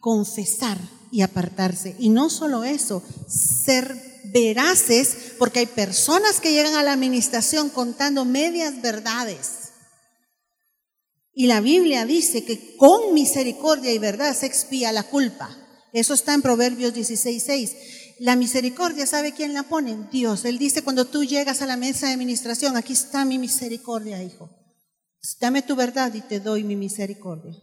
confesar 0.00 0.78
y 1.10 1.22
apartarse. 1.22 1.96
Y 1.98 2.10
no 2.10 2.28
solo 2.28 2.64
eso, 2.64 3.02
ser 3.28 3.96
veraces, 4.32 5.32
porque 5.38 5.60
hay 5.60 5.66
personas 5.66 6.40
que 6.40 6.52
llegan 6.52 6.74
a 6.74 6.82
la 6.82 6.92
administración 6.92 7.70
contando 7.70 8.24
medias 8.24 8.82
verdades. 8.82 9.67
Y 11.38 11.46
la 11.46 11.60
Biblia 11.60 12.04
dice 12.04 12.42
que 12.42 12.74
con 12.74 13.14
misericordia 13.14 13.92
y 13.92 13.98
verdad 13.98 14.36
se 14.36 14.46
expía 14.46 14.90
la 14.90 15.04
culpa. 15.04 15.56
Eso 15.92 16.12
está 16.12 16.34
en 16.34 16.42
Proverbios 16.42 16.92
16.6. 16.92 17.76
La 18.18 18.34
misericordia, 18.34 19.06
¿sabe 19.06 19.32
quién 19.32 19.54
la 19.54 19.62
pone? 19.62 20.08
Dios. 20.10 20.44
Él 20.44 20.58
dice 20.58 20.82
cuando 20.82 21.04
tú 21.04 21.22
llegas 21.22 21.62
a 21.62 21.66
la 21.66 21.76
mesa 21.76 22.08
de 22.08 22.14
administración, 22.14 22.76
aquí 22.76 22.92
está 22.92 23.24
mi 23.24 23.38
misericordia, 23.38 24.20
hijo. 24.20 24.50
Dame 25.40 25.62
tu 25.62 25.76
verdad 25.76 26.12
y 26.12 26.22
te 26.22 26.40
doy 26.40 26.64
mi 26.64 26.74
misericordia. 26.74 27.54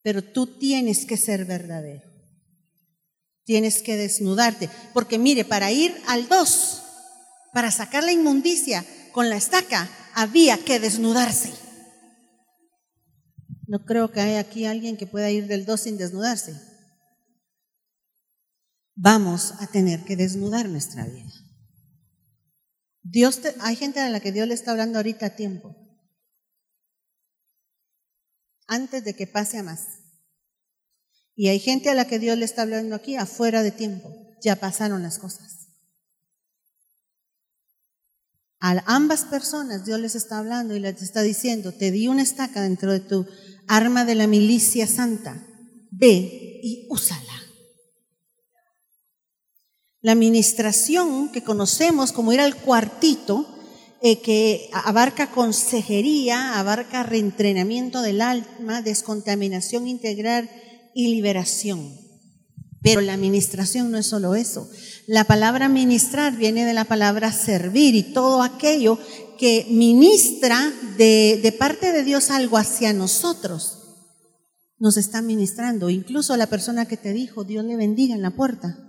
Pero 0.00 0.24
tú 0.24 0.46
tienes 0.46 1.04
que 1.04 1.18
ser 1.18 1.44
verdadero. 1.44 2.10
Tienes 3.44 3.82
que 3.82 3.98
desnudarte. 3.98 4.70
Porque 4.94 5.18
mire, 5.18 5.44
para 5.44 5.72
ir 5.72 5.94
al 6.06 6.26
dos, 6.26 6.80
para 7.52 7.70
sacar 7.70 8.02
la 8.02 8.12
inmundicia 8.12 8.82
con 9.12 9.28
la 9.28 9.36
estaca, 9.36 9.90
había 10.14 10.56
que 10.56 10.80
desnudarse. 10.80 11.65
No 13.66 13.84
creo 13.84 14.12
que 14.12 14.20
haya 14.20 14.40
aquí 14.40 14.64
alguien 14.64 14.96
que 14.96 15.06
pueda 15.06 15.30
ir 15.30 15.46
del 15.46 15.66
dos 15.66 15.80
sin 15.82 15.98
desnudarse 15.98 16.54
vamos 18.96 19.52
a 19.60 19.66
tener 19.66 20.04
que 20.04 20.16
desnudar 20.16 20.68
nuestra 20.68 21.04
vida. 21.04 21.30
Dios 23.02 23.40
hay 23.60 23.76
gente 23.76 24.00
a 24.00 24.08
la 24.08 24.20
que 24.20 24.32
Dios 24.32 24.48
le 24.48 24.54
está 24.54 24.72
hablando 24.72 24.98
ahorita 24.98 25.26
a 25.26 25.36
tiempo, 25.36 25.76
antes 28.66 29.04
de 29.04 29.14
que 29.14 29.28
pase 29.28 29.58
a 29.58 29.62
más. 29.62 29.86
Y 31.36 31.48
hay 31.48 31.60
gente 31.60 31.90
a 31.90 31.94
la 31.94 32.06
que 32.06 32.18
Dios 32.18 32.36
le 32.38 32.46
está 32.46 32.62
hablando 32.62 32.96
aquí 32.96 33.16
afuera 33.16 33.62
de 33.62 33.70
tiempo, 33.70 34.10
ya 34.42 34.56
pasaron 34.56 35.02
las 35.02 35.18
cosas. 35.18 35.55
A 38.66 38.82
ambas 38.86 39.24
personas 39.26 39.84
Dios 39.84 40.00
les 40.00 40.16
está 40.16 40.38
hablando 40.38 40.74
y 40.74 40.80
les 40.80 41.00
está 41.00 41.22
diciendo, 41.22 41.70
te 41.70 41.92
di 41.92 42.08
una 42.08 42.22
estaca 42.22 42.60
dentro 42.60 42.90
de 42.90 42.98
tu 42.98 43.24
arma 43.68 44.04
de 44.04 44.16
la 44.16 44.26
milicia 44.26 44.88
santa, 44.88 45.46
ve 45.92 46.58
y 46.64 46.88
úsala. 46.90 47.22
La 50.00 50.10
administración 50.10 51.30
que 51.30 51.44
conocemos 51.44 52.10
como 52.10 52.32
ir 52.32 52.40
al 52.40 52.56
cuartito, 52.56 53.46
eh, 54.02 54.20
que 54.20 54.68
abarca 54.72 55.30
consejería, 55.30 56.58
abarca 56.58 57.04
reentrenamiento 57.04 58.02
del 58.02 58.20
alma, 58.20 58.82
descontaminación 58.82 59.86
integral 59.86 60.50
y 60.92 61.14
liberación. 61.14 62.05
Pero 62.82 63.00
la 63.00 63.14
administración 63.14 63.90
no 63.90 63.98
es 63.98 64.06
solo 64.06 64.34
eso. 64.34 64.70
La 65.06 65.24
palabra 65.24 65.68
ministrar 65.68 66.36
viene 66.36 66.64
de 66.64 66.74
la 66.74 66.84
palabra 66.84 67.32
servir 67.32 67.94
y 67.94 68.12
todo 68.12 68.42
aquello 68.42 68.98
que 69.38 69.66
ministra 69.70 70.72
de, 70.96 71.54
parte 71.58 71.92
de 71.92 72.02
Dios 72.02 72.30
algo 72.30 72.58
hacia 72.58 72.92
nosotros 72.92 73.78
nos 74.78 74.96
está 74.96 75.22
ministrando. 75.22 75.90
Incluso 75.90 76.36
la 76.36 76.46
persona 76.46 76.86
que 76.86 76.96
te 76.96 77.12
dijo, 77.12 77.44
Dios 77.44 77.64
le 77.64 77.76
bendiga 77.76 78.14
en 78.14 78.22
la 78.22 78.36
puerta 78.36 78.82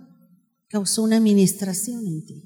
causó 0.68 1.02
una 1.02 1.16
administración 1.16 2.06
en 2.06 2.26
ti. 2.26 2.44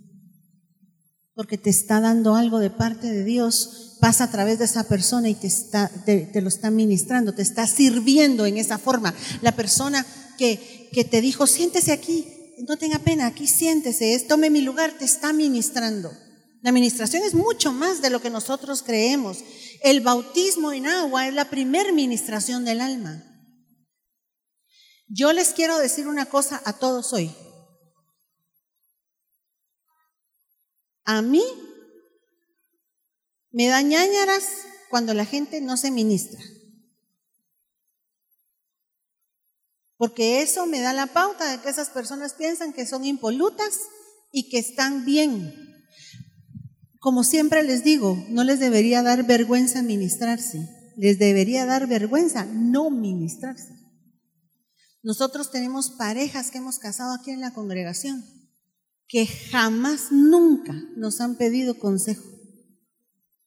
Porque 1.35 1.59
te 1.59 1.71
está 1.71 2.01
dando 2.01 2.35
algo 2.37 2.59
de 2.59 2.71
parte 2.71 3.11
de 3.11 3.25
Dios, 3.25 3.97
pasa 4.01 4.25
a 4.25 4.31
través 4.31 4.59
de 4.59 4.67
esa 4.67 4.85
persona 4.85 5.29
y 5.29 5.35
te, 5.35 5.47
está, 5.47 5.89
te, 6.05 6.41
lo 6.41 6.49
está 6.49 6.71
ministrando, 6.71 7.35
te 7.35 7.43
está 7.43 7.67
sirviendo 7.67 8.47
en 8.47 8.59
esa 8.59 8.79
forma. 8.79 9.15
La 9.41 9.53
persona 9.53 10.05
que, 10.37 11.05
te 11.11 11.21
dijo, 11.21 11.47
siéntese 11.47 11.93
aquí, 11.93 12.27
no 12.69 12.77
tenga 12.77 12.99
pena, 12.99 13.27
aquí 13.27 13.47
siéntese, 13.47 14.19
tome 14.29 14.51
mi 14.51 14.61
lugar, 14.61 14.97
te 14.99 15.05
está 15.05 15.33
ministrando. 15.33 16.13
La 16.63 16.71
administración 16.71 17.23
es 17.25 17.35
mucho 17.35 17.73
más 17.73 18.03
de 18.03 18.11
lo 18.11 18.21
que 18.21 18.31
nosotros 18.31 18.83
creemos. 18.83 19.39
El 19.83 20.01
bautismo 20.01 20.73
en 20.73 20.87
agua 20.87 21.27
es 21.27 21.35
la 21.35 21.51
primer 21.51 21.93
ministración 21.93 22.65
del 22.65 22.81
alma. 22.81 23.25
Yo 25.09 25.33
les 25.33 25.51
quiero 25.51 25.79
decir 25.79 26.07
una 26.07 26.27
cosa 26.27 26.63
a 26.65 26.73
todos 26.73 27.13
hoy. 27.13 27.35
A 31.05 31.21
mí 31.21 31.43
me 33.51 33.67
da 33.67 33.83
ñañaras 33.83 34.45
cuando 34.89 35.15
la 35.15 35.27
gente 35.27 35.61
no 35.61 35.77
se 35.77 35.91
ministra. 35.91 36.41
Porque 40.03 40.43
eso 40.43 40.67
me 40.67 40.81
da 40.81 40.93
la 40.93 41.07
pauta 41.07 41.49
de 41.49 41.63
que 41.63 41.69
esas 41.69 41.89
personas 41.91 42.35
piensan 42.35 42.73
que 42.73 42.87
son 42.87 43.05
impolutas 43.05 43.79
y 44.33 44.49
que 44.49 44.59
están 44.59 45.05
bien. 45.05 45.55
Como 46.99 47.23
siempre 47.23 47.63
les 47.63 47.85
digo, 47.85 48.21
no 48.29 48.43
les 48.43 48.59
debería 48.59 49.05
dar 49.05 49.25
vergüenza 49.25 49.81
ministrarse, 49.81 50.69
les 50.97 51.21
debería 51.21 51.67
dar 51.67 51.87
vergüenza 51.87 52.47
no 52.47 52.91
ministrarse. 52.91 53.77
Nosotros 55.05 55.53
tenemos 55.53 55.93
parejas 55.93 56.51
que 56.51 56.59
hemos 56.59 56.81
casado 56.81 57.15
aquí 57.15 57.31
en 57.31 57.41
la 57.41 57.55
congregación 57.55 58.25
que 59.07 59.25
jamás 59.25 60.11
nunca 60.11 60.75
nos 60.97 61.21
han 61.21 61.37
pedido 61.37 61.79
consejo, 61.79 62.25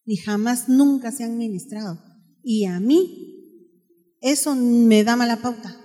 ni 0.06 0.16
jamás 0.16 0.70
nunca 0.70 1.12
se 1.12 1.26
han 1.26 1.38
ministrado. 1.38 2.02
Y 2.42 2.64
a 2.64 2.80
mí 2.80 3.66
eso 4.22 4.56
me 4.56 5.04
da 5.04 5.18
mala 5.18 5.42
pauta. 5.42 5.82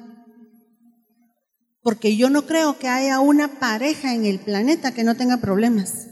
Porque 1.83 2.17
yo 2.17 2.29
no 2.29 2.47
creo 2.47 2.79
que 2.79 2.89
haya 2.89 3.21
una 3.21 3.59
pareja 3.59 4.15
en 4.15 4.27
el 4.27 4.39
planeta 4.41 4.93
que 4.93 5.05
no 5.05 5.17
tenga 5.17 5.39
problemas. 5.39 6.09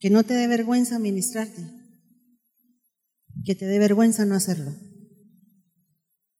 Que 0.00 0.10
no 0.10 0.24
te 0.24 0.34
dé 0.34 0.46
vergüenza 0.48 0.98
ministrarte. 0.98 1.62
Que 3.44 3.54
te 3.54 3.66
dé 3.66 3.78
vergüenza 3.78 4.24
no 4.24 4.34
hacerlo. 4.34 4.74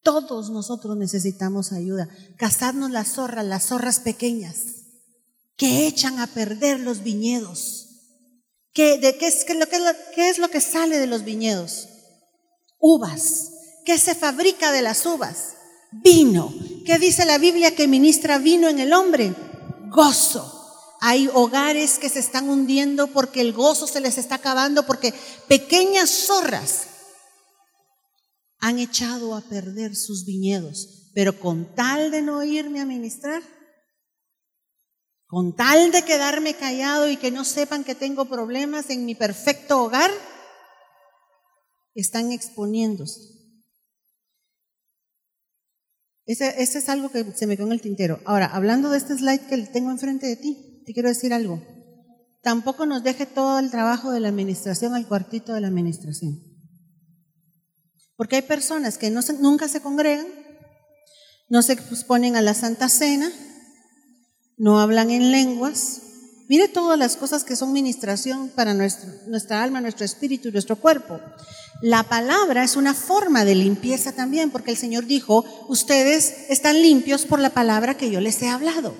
Todos 0.03 0.49
nosotros 0.49 0.97
necesitamos 0.97 1.71
ayuda. 1.71 2.09
Cazarnos 2.37 2.91
las 2.91 3.13
zorras, 3.13 3.45
las 3.45 3.67
zorras 3.67 3.99
pequeñas, 3.99 4.57
que 5.55 5.87
echan 5.87 6.19
a 6.19 6.27
perder 6.27 6.79
los 6.79 7.03
viñedos. 7.03 7.87
¿Qué, 8.73 8.99
de 8.99 9.17
qué, 9.17 9.27
es, 9.27 9.43
qué, 9.45 9.57
¿Qué 10.13 10.29
es 10.29 10.37
lo 10.37 10.49
que 10.49 10.61
sale 10.61 10.99
de 10.99 11.07
los 11.07 11.23
viñedos? 11.23 11.89
Uvas. 12.79 13.56
¿Qué 13.87 13.97
se 13.97 14.15
fabrica 14.15 14.73
de 14.73 14.81
las 14.81 15.05
uvas? 15.05 15.55
Vino. 15.93 16.53
¿Qué 16.85 16.99
dice 16.99 17.23
la 17.23 17.37
Biblia 17.37 17.73
que 17.73 17.87
ministra 17.87 18.37
vino 18.37 18.67
en 18.67 18.79
el 18.79 18.91
hombre? 18.91 19.33
Gozo. 19.89 20.97
Hay 20.99 21.29
hogares 21.33 21.97
que 21.97 22.09
se 22.09 22.19
están 22.19 22.49
hundiendo 22.49 23.07
porque 23.07 23.39
el 23.39 23.53
gozo 23.53 23.87
se 23.87 24.01
les 24.01 24.17
está 24.17 24.35
acabando, 24.35 24.85
porque 24.85 25.13
pequeñas 25.47 26.09
zorras 26.09 26.87
han 28.59 28.77
echado 28.77 29.33
a 29.33 29.39
perder 29.39 29.95
sus 29.95 30.25
viñedos, 30.25 31.09
pero 31.13 31.39
con 31.39 31.73
tal 31.73 32.11
de 32.11 32.21
no 32.21 32.43
irme 32.43 32.81
a 32.81 32.85
ministrar, 32.85 33.41
con 35.27 35.55
tal 35.55 35.93
de 35.93 36.03
quedarme 36.03 36.55
callado 36.55 37.09
y 37.09 37.15
que 37.15 37.31
no 37.31 37.45
sepan 37.45 37.85
que 37.85 37.95
tengo 37.95 38.25
problemas 38.25 38.89
en 38.89 39.05
mi 39.05 39.15
perfecto 39.15 39.81
hogar, 39.81 40.11
están 41.95 42.33
exponiéndose. 42.33 43.36
Ese, 46.27 46.61
es 46.61 46.89
algo 46.89 47.09
que 47.09 47.23
se 47.35 47.47
me 47.47 47.55
quedó 47.55 47.67
en 47.67 47.71
el 47.73 47.81
tintero. 47.81 48.19
Ahora, 48.25 48.47
hablando 48.47 48.89
de 48.89 48.97
este 48.97 49.17
slide 49.17 49.47
que 49.47 49.57
tengo 49.59 49.91
enfrente 49.91 50.27
de 50.27 50.35
ti, 50.35 50.83
te 50.85 50.93
quiero 50.93 51.07
decir 51.07 51.33
algo. 51.33 51.61
Tampoco 52.43 52.85
nos 52.85 53.01
deje 53.01 53.25
todo 53.25 53.59
el 53.59 53.71
trabajo 53.71 54.11
de 54.11 54.19
la 54.19 54.27
administración 54.27 54.93
al 54.93 55.07
cuartito 55.07 55.53
de 55.53 55.61
la 55.61 55.69
administración. 55.69 56.43
Porque 58.17 58.35
hay 58.35 58.41
personas 58.41 58.97
que 58.97 59.09
nunca 59.09 59.69
se 59.69 59.79
congregan, 59.79 60.27
no 61.49 61.61
se 61.61 61.73
exponen 61.73 62.35
a 62.35 62.41
la 62.41 62.53
Santa 62.53 62.89
Cena, 62.89 63.31
no 64.57 64.81
hablan 64.81 65.11
en 65.11 65.31
lenguas. 65.31 66.01
Mire 66.49 66.69
todas 66.69 66.97
las 66.97 67.17
cosas 67.17 67.43
que 67.43 67.57
son 67.57 67.73
ministración 67.73 68.49
para 68.49 68.73
nuestra 68.73 69.63
alma, 69.63 69.81
nuestro 69.81 70.05
espíritu 70.05 70.47
y 70.47 70.51
nuestro 70.51 70.77
cuerpo. 70.77 71.19
La 71.81 72.03
palabra 72.03 72.63
es 72.63 72.77
una 72.77 72.93
forma 72.93 73.43
de 73.43 73.55
limpieza 73.55 74.13
también, 74.13 74.49
porque 74.49 74.71
el 74.71 74.77
Señor 74.77 75.05
dijo, 75.05 75.43
ustedes 75.67 76.45
están 76.49 76.81
limpios 76.81 77.25
por 77.25 77.39
la 77.39 77.49
palabra 77.49 77.97
que 77.97 78.09
yo 78.09 78.21
les 78.21 78.41
he 78.41 78.47
hablado. 78.47 78.95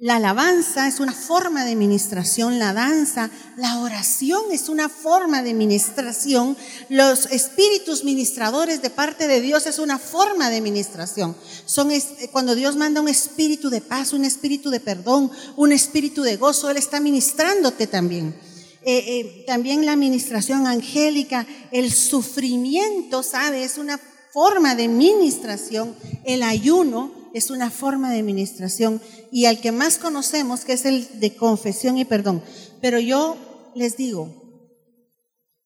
La 0.00 0.14
alabanza 0.16 0.86
es 0.86 1.00
una 1.00 1.12
forma 1.12 1.64
de 1.64 1.74
ministración, 1.74 2.60
la 2.60 2.72
danza, 2.72 3.32
la 3.56 3.80
oración 3.80 4.44
es 4.52 4.68
una 4.68 4.88
forma 4.88 5.42
de 5.42 5.54
ministración, 5.54 6.56
los 6.88 7.26
espíritus 7.26 8.04
ministradores 8.04 8.80
de 8.80 8.90
parte 8.90 9.26
de 9.26 9.40
Dios 9.40 9.66
es 9.66 9.80
una 9.80 9.98
forma 9.98 10.50
de 10.50 10.60
ministración. 10.60 11.36
Son 11.66 11.90
cuando 12.30 12.54
Dios 12.54 12.76
manda 12.76 13.00
un 13.00 13.08
espíritu 13.08 13.70
de 13.70 13.80
paz, 13.80 14.12
un 14.12 14.24
espíritu 14.24 14.70
de 14.70 14.78
perdón, 14.78 15.32
un 15.56 15.72
espíritu 15.72 16.22
de 16.22 16.36
gozo, 16.36 16.70
Él 16.70 16.76
está 16.76 17.00
ministrándote 17.00 17.88
también. 17.88 18.36
Eh, 18.82 18.98
eh, 18.98 19.44
también 19.48 19.84
la 19.84 19.96
ministración 19.96 20.68
angélica, 20.68 21.44
el 21.72 21.92
sufrimiento, 21.92 23.24
¿sabe? 23.24 23.64
Es 23.64 23.78
una 23.78 23.98
forma 24.32 24.76
de 24.76 24.86
ministración, 24.86 25.96
el 26.22 26.44
ayuno 26.44 27.17
es 27.34 27.50
una 27.50 27.70
forma 27.70 28.10
de 28.10 28.20
administración 28.20 29.00
y 29.30 29.46
al 29.46 29.60
que 29.60 29.72
más 29.72 29.98
conocemos, 29.98 30.64
que 30.64 30.72
es 30.72 30.84
el 30.84 31.20
de 31.20 31.36
confesión 31.36 31.98
y 31.98 32.04
perdón. 32.04 32.42
Pero 32.80 32.98
yo 32.98 33.36
les 33.74 33.96
digo, 33.96 34.48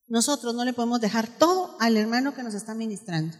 nosotros 0.07 0.53
no 0.53 0.65
le 0.65 0.73
podemos 0.73 1.01
dejar 1.01 1.27
todo 1.27 1.75
al 1.79 1.97
hermano 1.97 2.33
que 2.33 2.43
nos 2.43 2.53
está 2.53 2.75
ministrando. 2.75 3.37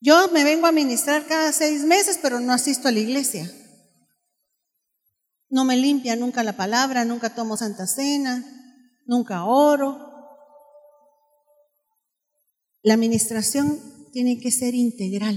Yo 0.00 0.28
me 0.32 0.44
vengo 0.44 0.66
a 0.66 0.72
ministrar 0.72 1.26
cada 1.26 1.52
seis 1.52 1.82
meses, 1.82 2.18
pero 2.22 2.40
no 2.40 2.52
asisto 2.52 2.88
a 2.88 2.92
la 2.92 3.00
iglesia. 3.00 3.50
No 5.50 5.64
me 5.64 5.76
limpia 5.76 6.16
nunca 6.16 6.42
la 6.42 6.56
palabra, 6.56 7.04
nunca 7.04 7.34
tomo 7.34 7.56
santa 7.56 7.86
cena, 7.86 8.44
nunca 9.04 9.44
oro. 9.44 9.98
La 12.82 12.94
administración 12.94 13.78
tiene 14.12 14.40
que 14.40 14.50
ser 14.50 14.74
integral. 14.74 15.36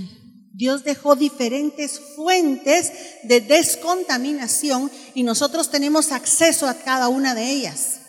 Dios 0.53 0.83
dejó 0.83 1.15
diferentes 1.15 1.99
fuentes 2.15 2.91
de 3.23 3.41
descontaminación 3.41 4.91
y 5.15 5.23
nosotros 5.23 5.71
tenemos 5.71 6.11
acceso 6.11 6.67
a 6.67 6.75
cada 6.75 7.09
una 7.09 7.33
de 7.33 7.49
ellas. 7.51 8.01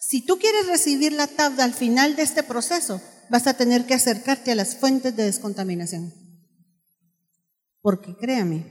Si 0.00 0.26
tú 0.26 0.38
quieres 0.38 0.66
recibir 0.66 1.12
la 1.12 1.28
tabla 1.28 1.62
al 1.62 1.72
final 1.72 2.16
de 2.16 2.22
este 2.22 2.42
proceso, 2.42 3.00
vas 3.30 3.46
a 3.46 3.54
tener 3.54 3.86
que 3.86 3.94
acercarte 3.94 4.50
a 4.50 4.56
las 4.56 4.74
fuentes 4.76 5.14
de 5.14 5.24
descontaminación. 5.24 6.12
Porque 7.80 8.16
créame, 8.16 8.66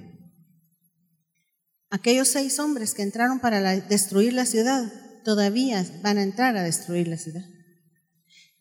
aquellos 1.90 2.28
seis 2.28 2.60
hombres 2.60 2.94
que 2.94 3.04
entraron 3.04 3.40
para 3.40 3.62
destruir 3.80 4.34
la 4.34 4.46
ciudad, 4.46 4.92
todavía 5.24 5.86
van 6.02 6.18
a 6.18 6.24
entrar 6.24 6.58
a 6.58 6.64
destruir 6.64 7.08
la 7.08 7.18
ciudad. 7.18 7.46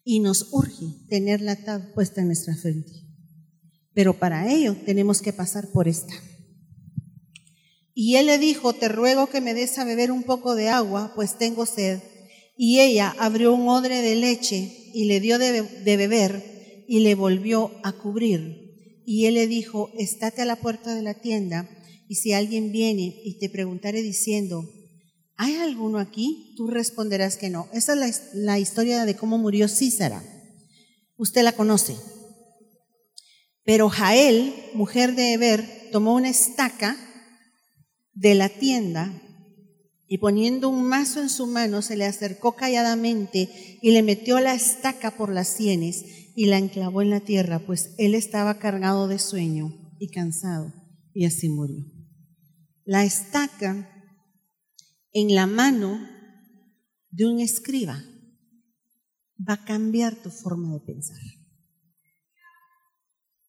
Y 0.05 0.21
nos 0.21 0.53
urge 0.53 0.85
tener 1.09 1.41
la 1.41 1.57
tabla 1.57 1.93
puesta 1.93 2.21
en 2.21 2.27
nuestra 2.27 2.55
frente. 2.55 3.02
Pero 3.93 4.17
para 4.17 4.51
ello 4.51 4.75
tenemos 4.85 5.21
que 5.21 5.33
pasar 5.33 5.69
por 5.71 5.87
esta. 5.87 6.13
Y 7.93 8.15
él 8.15 8.25
le 8.25 8.39
dijo, 8.39 8.73
te 8.73 8.89
ruego 8.89 9.27
que 9.27 9.41
me 9.41 9.53
des 9.53 9.77
a 9.77 9.85
beber 9.85 10.11
un 10.11 10.23
poco 10.23 10.55
de 10.55 10.69
agua, 10.69 11.13
pues 11.15 11.37
tengo 11.37 11.65
sed. 11.65 11.99
Y 12.57 12.79
ella 12.79 13.15
abrió 13.19 13.53
un 13.53 13.67
odre 13.67 14.01
de 14.01 14.15
leche 14.15 14.91
y 14.93 15.05
le 15.05 15.19
dio 15.19 15.37
de, 15.37 15.61
beber 15.83 16.85
y 16.87 17.01
le 17.01 17.15
volvió 17.15 17.71
a 17.83 17.93
cubrir. 17.93 19.01
Y 19.05 19.25
él 19.25 19.35
le 19.35 19.47
dijo, 19.47 19.91
estate 19.97 20.41
a 20.41 20.45
la 20.45 20.55
puerta 20.55 20.95
de 20.95 21.01
la 21.01 21.13
tienda 21.13 21.69
y 22.07 22.15
si 22.15 22.33
alguien 22.33 22.71
viene 22.71 23.21
y 23.23 23.37
te 23.39 23.49
preguntare 23.49 24.01
diciendo, 24.01 24.69
¿hay 25.35 25.55
alguno 25.55 25.99
aquí? 25.99 26.53
Tú 26.57 26.67
responderás 26.67 27.37
que 27.37 27.49
no. 27.49 27.67
Esa 27.73 27.93
es 27.93 27.99
la, 27.99 28.53
la 28.53 28.59
historia 28.59 29.05
de 29.05 29.15
cómo 29.15 29.37
murió 29.37 29.67
Císara. 29.67 30.23
Usted 31.17 31.43
la 31.43 31.51
conoce. 31.53 31.95
Pero 33.65 33.89
Jael, 33.89 34.53
mujer 34.73 35.15
de 35.15 35.33
Eber, 35.33 35.89
tomó 35.91 36.15
una 36.15 36.29
estaca 36.29 36.97
de 38.13 38.35
la 38.35 38.49
tienda 38.49 39.21
y 40.07 40.17
poniendo 40.17 40.69
un 40.69 40.83
mazo 40.83 41.21
en 41.21 41.29
su 41.29 41.47
mano 41.47 41.81
se 41.81 41.95
le 41.95 42.05
acercó 42.05 42.55
calladamente 42.55 43.79
y 43.81 43.91
le 43.91 44.03
metió 44.03 44.39
la 44.39 44.53
estaca 44.53 45.11
por 45.11 45.31
las 45.31 45.47
sienes 45.47 46.03
y 46.35 46.47
la 46.47 46.57
enclavó 46.57 47.01
en 47.01 47.09
la 47.09 47.21
tierra, 47.21 47.59
pues 47.59 47.95
él 47.97 48.15
estaba 48.15 48.59
cargado 48.59 49.07
de 49.07 49.19
sueño 49.19 49.73
y 49.99 50.09
cansado 50.09 50.73
y 51.13 51.25
así 51.25 51.49
murió. 51.49 51.85
La 52.83 53.05
estaca 53.05 53.89
en 55.13 55.33
la 55.33 55.47
mano 55.47 55.99
de 57.11 57.25
un 57.25 57.39
escriba 57.39 58.03
va 59.47 59.53
a 59.53 59.65
cambiar 59.65 60.15
tu 60.21 60.29
forma 60.29 60.73
de 60.73 60.79
pensar. 60.81 61.42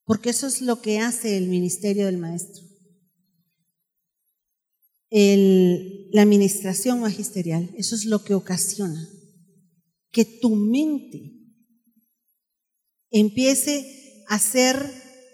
Porque 0.04 0.30
eso 0.30 0.46
es 0.46 0.60
lo 0.60 0.80
que 0.82 1.00
hace 1.00 1.36
el 1.36 1.48
ministerio 1.48 2.06
del 2.06 2.18
maestro. 2.18 2.62
la 5.10 6.22
administración 6.22 7.00
magisterial, 7.00 7.70
eso 7.76 7.94
es 7.94 8.04
lo 8.04 8.24
que 8.24 8.34
ocasiona 8.34 9.08
que 10.14 10.24
tu 10.24 10.54
mente 10.54 11.32
empiece 13.10 14.24
a 14.28 14.38
ser 14.38 14.90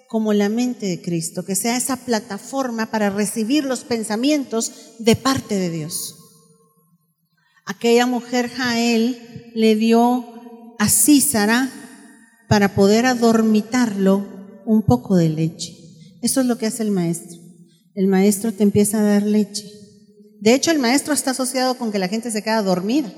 como 0.09 0.33
la 0.33 0.48
mente 0.48 0.87
de 0.87 1.00
Cristo, 1.00 1.44
que 1.44 1.54
sea 1.54 1.76
esa 1.76 1.96
plataforma 1.96 2.90
para 2.90 3.11
recibir 3.11 3.64
los 3.64 3.85
pensamientos 3.85 4.72
de 4.98 5.14
parte 5.16 5.54
de 5.54 5.70
Dios. 5.70 6.16
Aquella 7.66 8.06
mujer 8.06 8.48
Jael 8.48 9.52
le 9.54 9.76
dio 9.76 10.24
a 10.78 10.88
Císara 10.88 11.70
para 12.48 12.74
poder 12.74 13.06
adormitarlo 13.06 14.26
un 14.70 14.83
poco 14.83 15.16
de 15.16 15.28
leche. 15.28 15.76
Eso 16.22 16.40
es 16.40 16.46
lo 16.46 16.56
que 16.56 16.66
hace 16.66 16.85
el 16.85 16.92
maestro. 16.92 17.38
El 17.94 18.06
maestro 18.06 18.52
te 18.52 18.62
empieza 18.62 19.00
a 19.00 19.02
dar 19.02 19.22
leche. 19.24 19.68
De 20.40 20.54
hecho, 20.54 20.70
el 20.70 20.78
maestro 20.78 21.12
está 21.12 21.33
asociado 21.33 21.76
con 21.76 21.90
que 21.90 21.98
la 21.98 22.06
gente 22.06 22.30
se 22.30 22.42
queda 22.42 22.62
dormida. 22.62 23.12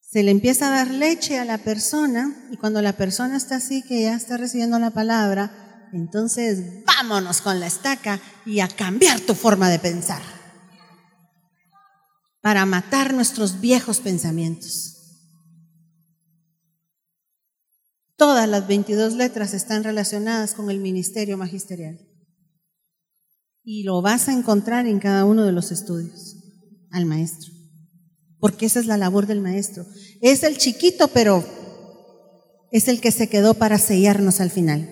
Se 0.00 0.24
le 0.24 0.32
empieza 0.32 0.66
a 0.66 0.84
dar 0.84 0.90
leche 0.90 1.38
a 1.38 1.44
la 1.44 1.58
persona 1.58 2.48
y 2.50 2.56
cuando 2.56 2.82
la 2.82 2.94
persona 2.94 3.36
está 3.36 3.56
así, 3.56 3.82
que 3.82 4.02
ya 4.02 4.16
está 4.16 4.36
recibiendo 4.36 4.80
la 4.80 4.90
palabra, 4.90 5.88
entonces 5.92 6.84
vámonos 6.84 7.40
con 7.40 7.60
la 7.60 7.68
estaca 7.68 8.20
y 8.44 8.58
a 8.58 8.68
cambiar 8.68 9.20
tu 9.20 9.34
forma 9.34 9.70
de 9.70 9.78
pensar. 9.78 10.22
para 12.40 12.64
matar 12.64 13.12
nuestros 13.12 13.60
viejos 13.60 13.98
pensamientos. 13.98 14.95
Todas 18.16 18.48
las 18.48 18.66
22 18.66 19.14
letras 19.14 19.52
están 19.52 19.84
relacionadas 19.84 20.54
con 20.54 20.70
el 20.70 20.80
ministerio 20.80 21.36
magisterial. 21.36 21.98
Y 23.62 23.82
lo 23.82 24.00
vas 24.00 24.28
a 24.28 24.32
encontrar 24.32 24.86
en 24.86 25.00
cada 25.00 25.24
uno 25.24 25.44
de 25.44 25.52
los 25.52 25.70
estudios 25.70 26.36
al 26.90 27.04
maestro. 27.04 27.52
Porque 28.38 28.66
esa 28.66 28.80
es 28.80 28.86
la 28.86 28.96
labor 28.96 29.26
del 29.26 29.40
maestro. 29.40 29.84
Es 30.22 30.42
el 30.44 30.56
chiquito, 30.56 31.08
pero 31.08 31.44
es 32.70 32.88
el 32.88 33.00
que 33.00 33.10
se 33.10 33.28
quedó 33.28 33.54
para 33.54 33.78
sellarnos 33.78 34.40
al 34.40 34.50
final. 34.50 34.88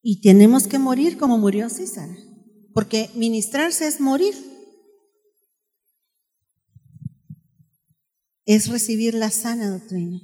Y 0.00 0.20
tenemos 0.20 0.66
que 0.68 0.78
morir 0.78 1.16
como 1.16 1.38
murió 1.38 1.68
César. 1.70 2.08
Porque 2.72 3.10
ministrarse 3.14 3.88
es 3.88 4.00
morir. 4.00 4.34
Es 8.44 8.68
recibir 8.68 9.14
la 9.14 9.30
sana 9.30 9.70
doctrina. 9.70 10.20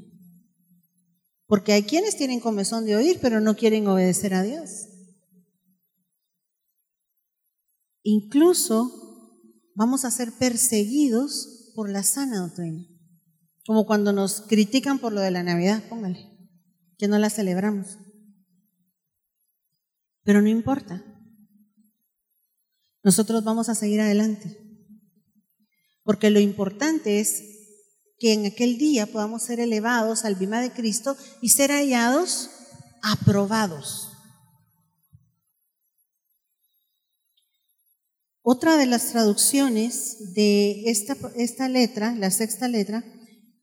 Porque 1.47 1.73
hay 1.73 1.83
quienes 1.83 2.17
tienen 2.17 2.41
comezón 2.41 2.85
de 2.85 2.97
oír, 2.97 3.19
pero 3.21 3.41
no 3.41 3.57
quieren 3.57 3.87
obedecer 3.89 4.35
a 4.35 4.43
Dios. 4.43 4.87
Incluso 8.03 8.91
vamos 9.75 10.05
a 10.05 10.11
ser 10.11 10.33
perseguidos 10.33 11.73
por 11.75 11.91
la 11.91 12.03
sana 12.03 12.39
doctrina. 12.39 12.87
Como 13.67 13.87
cuando 13.87 14.13
nos 14.13 14.43
critican 14.43 14.99
por 14.99 15.13
lo 15.13 15.21
de 15.21 15.31
la 15.31 15.43
Navidad, 15.43 15.83
póngale, 15.89 16.31
que 16.99 17.09
no 17.09 17.19
la 17.19 17.31
celebramos. 17.31 17.99
Pero 20.23 20.43
no 20.43 20.49
importa. 20.49 21.05
Nosotros 23.03 23.43
vamos 23.43 23.69
a 23.69 23.75
seguir 23.75 24.01
adelante. 24.01 24.57
Porque 26.05 26.31
lo 26.31 26.41
importante 26.41 27.21
es 27.21 27.50
que 28.21 28.35
en 28.35 28.45
aquel 28.45 28.77
día 28.77 29.07
podamos 29.07 29.43
ser 29.43 29.61
elevados 29.61 30.25
al 30.25 30.37
bima 30.37 30.61
de 30.61 30.71
Cristo 30.71 31.17
y 31.41 31.49
ser 31.49 31.71
hallados 31.71 32.51
aprobados. 33.03 34.09
Otra 38.43 38.77
de 38.77 38.87
las 38.87 39.11
traducciones 39.11 40.35
de 40.35 40.91
esta, 40.91 41.17
esta 41.37 41.69
letra, 41.69 42.15
la 42.15 42.31
sexta 42.31 42.69
letra, 42.69 43.05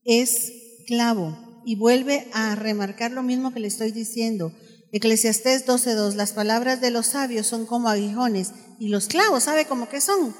es 0.03 0.51
clavo 0.87 1.61
y 1.65 1.75
vuelve 1.75 2.27
a 2.33 2.55
remarcar 2.55 3.11
lo 3.11 3.21
mismo 3.21 3.53
que 3.53 3.59
le 3.59 3.67
estoy 3.67 3.91
diciendo. 3.91 4.53
Eclesiastés 4.91 5.67
12.2, 5.67 6.15
las 6.15 6.31
palabras 6.31 6.81
de 6.81 6.89
los 6.89 7.07
sabios 7.07 7.45
son 7.45 7.67
como 7.67 7.89
aguijones 7.89 8.53
y 8.79 8.87
los 8.87 9.07
clavos, 9.07 9.43
¿sabe 9.43 9.65
cómo 9.65 9.87
que 9.89 10.01
son? 10.01 10.35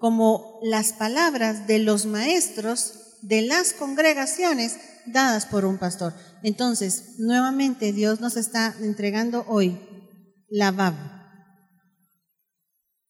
Como 0.00 0.58
las 0.62 0.92
palabras 0.92 1.68
de 1.68 1.78
los 1.78 2.06
maestros 2.06 2.99
de 3.22 3.42
las 3.42 3.72
congregaciones 3.72 4.76
dadas 5.06 5.46
por 5.46 5.64
un 5.64 5.78
pastor. 5.78 6.14
Entonces, 6.42 7.18
nuevamente 7.18 7.92
Dios 7.92 8.20
nos 8.20 8.36
está 8.36 8.74
entregando 8.80 9.44
hoy 9.48 9.78
la 10.48 10.70
BAB 10.70 11.20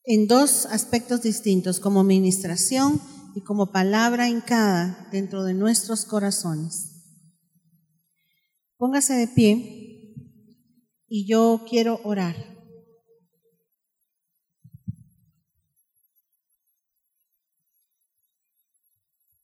en 0.04 0.26
dos 0.26 0.66
aspectos 0.66 1.22
distintos, 1.22 1.78
como 1.78 2.02
ministración 2.02 3.00
y 3.36 3.42
como 3.42 3.70
palabra 3.70 4.28
hincada 4.28 5.08
dentro 5.12 5.44
de 5.44 5.54
nuestros 5.54 6.04
corazones. 6.04 6.90
Póngase 8.76 9.14
de 9.14 9.28
pie 9.28 10.14
y 11.06 11.28
yo 11.28 11.64
quiero 11.68 12.00
orar. 12.02 12.34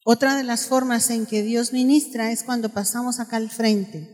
Otra 0.08 0.36
de 0.36 0.44
las 0.44 0.68
formas 0.68 1.10
en 1.10 1.26
que 1.26 1.42
Dios 1.42 1.72
ministra 1.72 2.30
es 2.30 2.44
cuando 2.44 2.68
pasamos 2.68 3.18
acá 3.18 3.38
al 3.38 3.50
frente. 3.50 4.08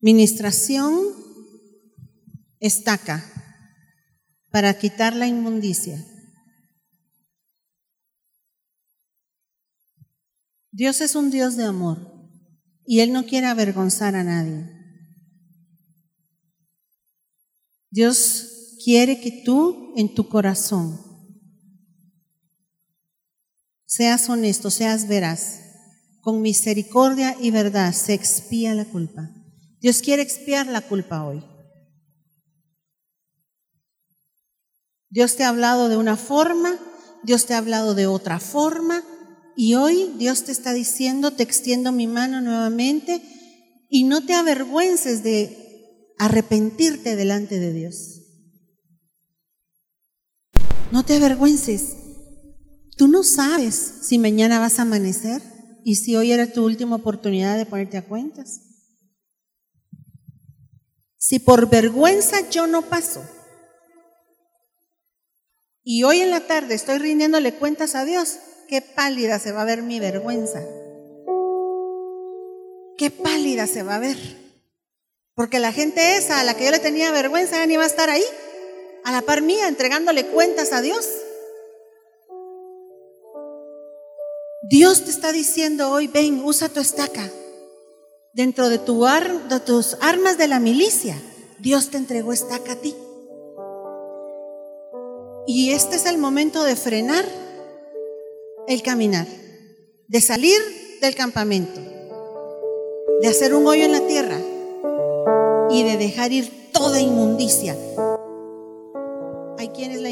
Ministración 0.00 0.94
estaca 2.60 3.24
para 4.50 4.78
quitar 4.78 5.16
la 5.16 5.26
inmundicia. 5.26 6.04
Dios 10.72 11.00
es 11.00 11.14
un 11.14 11.30
Dios 11.30 11.56
de 11.56 11.64
amor 11.64 12.30
y 12.84 13.00
Él 13.00 13.14
no 13.14 13.24
quiere 13.24 13.46
avergonzar 13.46 14.14
a 14.14 14.24
nadie. 14.24 14.68
Dios 17.88 18.52
quiere 18.86 19.20
que 19.20 19.42
tú 19.44 19.92
en 19.96 20.14
tu 20.14 20.28
corazón 20.28 21.00
seas 23.84 24.28
honesto, 24.28 24.70
seas 24.70 25.08
veraz. 25.08 25.62
Con 26.20 26.40
misericordia 26.40 27.36
y 27.40 27.50
verdad 27.50 27.92
se 27.92 28.14
expía 28.14 28.74
la 28.74 28.84
culpa. 28.84 29.28
Dios 29.80 30.02
quiere 30.02 30.22
expiar 30.22 30.68
la 30.68 30.82
culpa 30.82 31.24
hoy. 31.24 31.42
Dios 35.10 35.34
te 35.34 35.42
ha 35.42 35.48
hablado 35.48 35.88
de 35.88 35.96
una 35.96 36.16
forma, 36.16 36.78
Dios 37.24 37.46
te 37.46 37.54
ha 37.54 37.58
hablado 37.58 37.96
de 37.96 38.06
otra 38.06 38.38
forma, 38.38 39.02
y 39.56 39.74
hoy 39.74 40.12
Dios 40.16 40.44
te 40.44 40.52
está 40.52 40.72
diciendo, 40.72 41.32
te 41.32 41.42
extiendo 41.42 41.90
mi 41.90 42.06
mano 42.06 42.40
nuevamente, 42.40 43.20
y 43.88 44.04
no 44.04 44.24
te 44.24 44.34
avergüences 44.34 45.24
de 45.24 46.14
arrepentirte 46.18 47.16
delante 47.16 47.58
de 47.58 47.72
Dios. 47.72 48.25
No 50.92 51.04
te 51.04 51.16
avergüences. 51.16 51.96
Tú 52.96 53.08
no 53.08 53.22
sabes 53.22 53.74
si 54.02 54.18
mañana 54.18 54.58
vas 54.58 54.78
a 54.78 54.82
amanecer 54.82 55.42
y 55.84 55.96
si 55.96 56.16
hoy 56.16 56.32
era 56.32 56.52
tu 56.52 56.64
última 56.64 56.96
oportunidad 56.96 57.56
de 57.56 57.66
ponerte 57.66 57.98
a 57.98 58.06
cuentas. 58.06 58.60
Si 61.18 61.38
por 61.38 61.68
vergüenza 61.68 62.48
yo 62.50 62.66
no 62.66 62.82
paso, 62.82 63.22
y 65.88 66.02
hoy 66.02 66.18
en 66.18 66.32
la 66.32 66.40
tarde 66.40 66.74
estoy 66.74 66.98
rindiéndole 66.98 67.54
cuentas 67.54 67.94
a 67.94 68.04
Dios, 68.04 68.40
qué 68.68 68.82
pálida 68.82 69.38
se 69.38 69.52
va 69.52 69.62
a 69.62 69.66
ver 69.66 69.82
mi 69.82 70.00
vergüenza. 70.00 70.60
Qué 72.98 73.12
pálida 73.12 73.68
se 73.68 73.84
va 73.84 73.94
a 73.94 74.00
ver. 74.00 74.18
Porque 75.34 75.60
la 75.60 75.70
gente 75.70 76.16
esa 76.16 76.40
a 76.40 76.44
la 76.44 76.54
que 76.54 76.64
yo 76.64 76.72
le 76.72 76.80
tenía 76.80 77.12
vergüenza 77.12 77.58
ya 77.58 77.66
ni 77.66 77.76
va 77.76 77.84
a 77.84 77.86
estar 77.86 78.10
ahí, 78.10 78.24
a 79.06 79.12
la 79.12 79.22
par 79.22 79.40
mía, 79.40 79.68
entregándole 79.68 80.26
cuentas 80.26 80.72
a 80.72 80.82
Dios. 80.82 81.08
Dios 84.68 85.04
te 85.04 85.10
está 85.10 85.30
diciendo 85.30 85.92
hoy, 85.92 86.08
ven, 86.08 86.42
usa 86.44 86.68
tu 86.68 86.80
estaca. 86.80 87.30
Dentro 88.32 88.68
de, 88.68 88.78
tu 88.78 89.04
de 89.04 89.60
tus 89.64 89.96
armas 90.00 90.38
de 90.38 90.48
la 90.48 90.58
milicia, 90.58 91.16
Dios 91.60 91.90
te 91.90 91.98
entregó 91.98 92.32
estaca 92.32 92.72
a 92.72 92.76
ti. 92.76 92.96
Y 95.46 95.70
este 95.70 95.94
es 95.94 96.06
el 96.06 96.18
momento 96.18 96.64
de 96.64 96.74
frenar 96.74 97.24
el 98.66 98.82
caminar, 98.82 99.28
de 100.08 100.20
salir 100.20 100.60
del 101.00 101.14
campamento, 101.14 101.80
de 103.20 103.28
hacer 103.28 103.54
un 103.54 103.68
hoyo 103.68 103.84
en 103.84 103.92
la 103.92 104.04
tierra 104.08 104.40
y 105.70 105.84
de 105.84 105.96
dejar 105.96 106.32
ir 106.32 106.72
toda 106.72 107.00
inmundicia. 107.00 107.76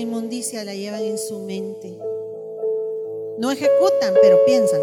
Inmundicia 0.04 0.64
la 0.64 0.74
llevan 0.74 1.02
en 1.02 1.18
su 1.18 1.40
mente. 1.40 1.98
No 3.38 3.50
ejecutan, 3.50 4.14
pero 4.22 4.38
piensan. 4.44 4.80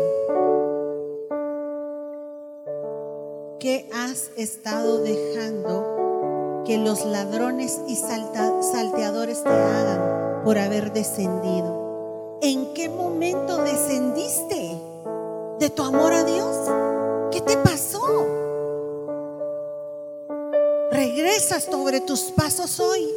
¿Qué 3.60 3.88
has 3.94 4.32
estado 4.36 5.00
dejando 5.00 6.63
que 6.65 6.78
los 6.78 7.06
ladrones 7.06 7.80
y 7.88 7.96
salteadores 7.96 9.44
te 9.44 9.50
hagan? 9.50 10.22
por 10.44 10.58
haber 10.58 10.92
descendido. 10.92 12.40
¿En 12.42 12.74
qué 12.74 12.90
momento 12.90 13.58
descendiste 13.58 14.82
de 15.60 15.69
tu 15.69 15.84
amor 15.84 16.13
a 16.13 16.24
Dios? 16.24 16.56
¿Qué 17.32 17.42
te 17.42 17.58
pasó? 17.58 18.02
Regresa 20.92 21.60
sobre 21.60 22.02
tus 22.02 22.32
pasos 22.32 22.80
hoy. 22.80 23.08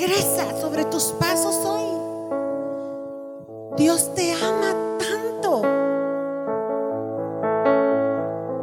Regresa 0.00 0.58
sobre 0.58 0.86
tus 0.86 1.12
pasos 1.18 1.56
hoy. 1.56 1.84
Dios 3.76 4.14
te 4.14 4.32
ama 4.32 4.98
tanto. 4.98 5.60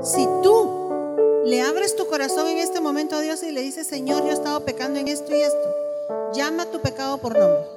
Si 0.01 0.27
tú 0.41 1.43
le 1.45 1.61
abres 1.61 1.95
tu 1.95 2.07
corazón 2.07 2.47
en 2.47 2.57
este 2.57 2.81
momento 2.81 3.17
a 3.17 3.19
Dios 3.19 3.43
y 3.43 3.51
le 3.51 3.61
dices, 3.61 3.85
Señor, 3.85 4.23
yo 4.23 4.29
he 4.29 4.33
estado 4.33 4.65
pecando 4.65 4.97
en 4.99 5.09
esto 5.09 5.31
y 5.35 5.41
esto 5.41 5.75
Llama 6.33 6.65
tu 6.65 6.81
pecado 6.81 7.19
por 7.19 7.37
nombre. 7.37 7.67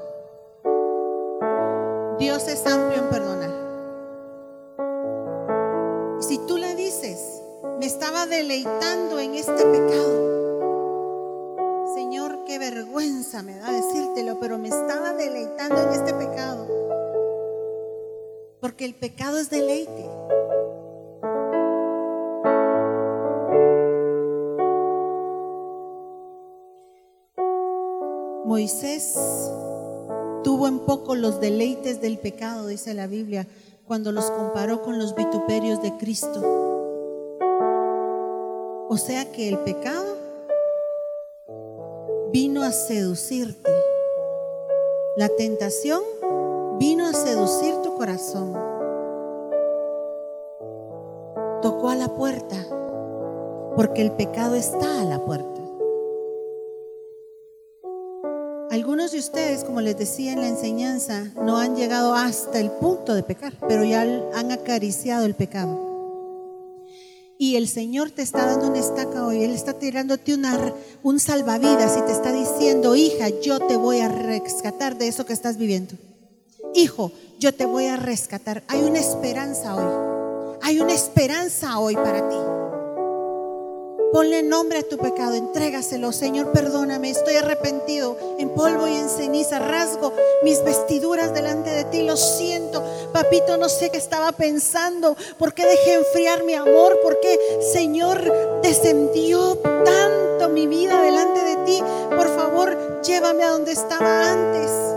Dios 2.19 2.49
es 2.49 2.67
amplio 2.67 3.03
en 3.03 3.11
perdonar. 3.11 3.51
Si 6.23 6.39
tú 6.47 6.57
le 6.57 6.75
dices, 6.77 7.43
me 7.79 7.85
estaba 7.85 8.25
deleitando 8.27 9.19
en 9.19 9.35
este 9.35 9.67
pecado. 9.67 9.90
Pecado 19.01 19.39
es 19.39 19.49
deleite. 19.49 20.09
Moisés 28.45 29.15
tuvo 30.45 30.69
en 30.69 30.81
poco 30.81 31.15
los 31.15 31.41
deleites 31.41 32.03
del 32.03 32.19
pecado, 32.19 32.67
dice 32.67 32.93
la 32.93 33.07
Biblia, 33.07 33.47
cuando 33.87 34.13
los 34.13 34.31
comparó 34.31 34.83
con 34.83 34.99
los 34.99 35.15
vituperios 35.15 35.81
de 35.81 35.97
Cristo. 35.97 36.41
O 38.89 38.97
sea 38.99 39.33
que 39.33 39.49
el 39.49 39.59
pecado 39.61 40.17
vino 42.33 42.63
a 42.63 42.73
seducirte. 42.73 43.71
La 45.17 45.29
tentación 45.29 46.03
vino 46.79 47.07
a 47.07 47.13
seducir 47.13 47.75
tu 47.83 47.97
corazón. 47.97 48.80
Tocó 51.63 51.91
a 51.91 51.95
la 51.95 52.09
puerta, 52.09 52.57
porque 53.77 54.01
el 54.01 54.13
pecado 54.13 54.55
está 54.55 55.01
a 55.01 55.05
la 55.05 55.19
puerta. 55.19 55.61
Algunos 58.71 59.13
de 59.13 59.19
ustedes, 59.19 59.65
como 59.65 59.81
les 59.81 59.99
decía 59.99 60.33
en 60.33 60.41
la 60.41 60.49
enseñanza, 60.49 61.25
no 61.43 61.59
han 61.59 61.77
llegado 61.77 62.15
hasta 62.15 62.61
el 62.61 62.71
punto 62.71 63.15
de 63.15 63.23
pecar, 63.23 63.53
pero 63.69 63.85
ya 63.85 64.03
han 64.35 64.53
acariciado 64.53 65.27
el 65.27 65.35
pecado. 65.35 65.91
Y 67.37 67.57
el 67.57 67.69
Señor 67.69 68.11
te 68.11 68.23
está 68.23 68.47
dando 68.47 68.69
una 68.69 68.79
estaca 68.79 69.27
hoy, 69.27 69.43
Él 69.43 69.51
está 69.51 69.73
tirándote 69.73 70.35
una, 70.35 70.73
un 71.03 71.19
salvavidas 71.19 71.99
y 71.99 72.03
te 72.03 72.13
está 72.13 72.33
diciendo, 72.33 72.97
hija, 72.97 73.29
yo 73.43 73.59
te 73.59 73.77
voy 73.77 74.01
a 74.01 74.09
rescatar 74.09 74.97
de 74.97 75.09
eso 75.09 75.27
que 75.27 75.33
estás 75.33 75.57
viviendo. 75.57 75.95
Hijo, 76.75 77.13
yo 77.39 77.53
te 77.53 77.67
voy 77.67 77.87
a 77.87 77.97
rescatar. 77.97 78.63
Hay 78.69 78.83
una 78.83 79.01
esperanza 79.01 79.75
hoy. 79.75 80.20
Hay 80.63 80.81
una 80.81 80.93
esperanza 80.93 81.79
hoy 81.79 81.95
para 81.95 82.29
ti. 82.29 82.37
Ponle 84.13 84.43
nombre 84.43 84.81
a 84.81 84.83
tu 84.83 84.99
pecado, 84.99 85.35
entrégaselo. 85.35 86.13
Señor, 86.13 86.51
perdóname, 86.53 87.11
estoy 87.11 87.37
arrepentido 87.37 88.17
en 88.39 88.51
polvo 88.51 88.89
y 88.89 88.97
en 88.97 89.09
ceniza. 89.09 89.61
Rasgo 89.61 90.13
mis 90.43 90.63
vestiduras 90.65 91.33
delante 91.33 91.71
de 91.71 91.85
ti, 91.85 92.03
lo 92.03 92.17
siento. 92.17 92.83
Papito, 93.13 93.57
no 93.57 93.69
sé 93.69 93.91
qué 93.91 93.99
estaba 93.99 94.33
pensando. 94.33 95.17
¿Por 95.39 95.55
qué 95.55 95.65
dejé 95.65 95.95
enfriar 95.95 96.43
mi 96.43 96.55
amor? 96.55 96.99
¿Por 97.03 97.21
qué, 97.21 97.39
Señor, 97.73 98.61
descendió 98.63 99.57
tanto 99.85 100.49
mi 100.49 100.67
vida 100.67 101.01
delante 101.01 101.45
de 101.45 101.57
ti? 101.65 101.83
Por 102.11 102.29
favor, 102.35 103.01
llévame 103.03 103.45
a 103.45 103.51
donde 103.51 103.73
estaba 103.73 104.33
antes. 104.33 104.90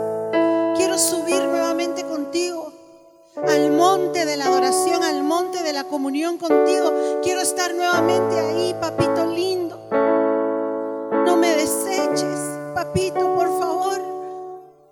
Al 3.48 3.72
monte 3.72 4.26
de 4.26 4.38
la 4.38 4.46
adoración, 4.46 5.04
al 5.04 5.24
monte 5.24 5.64
de 5.64 5.74
la 5.74 5.84
comunión 5.84 6.38
contigo. 6.38 7.20
Quiero 7.22 7.41
estar 7.41 7.74
nuevamente 7.74 8.39
ahí, 8.39 8.76
papito 8.80 9.26
lindo. 9.26 9.80
No 9.91 11.36
me 11.38 11.56
deseches, 11.56 12.39
papito, 12.74 13.36
por 13.36 13.60
favor. 13.60 14.02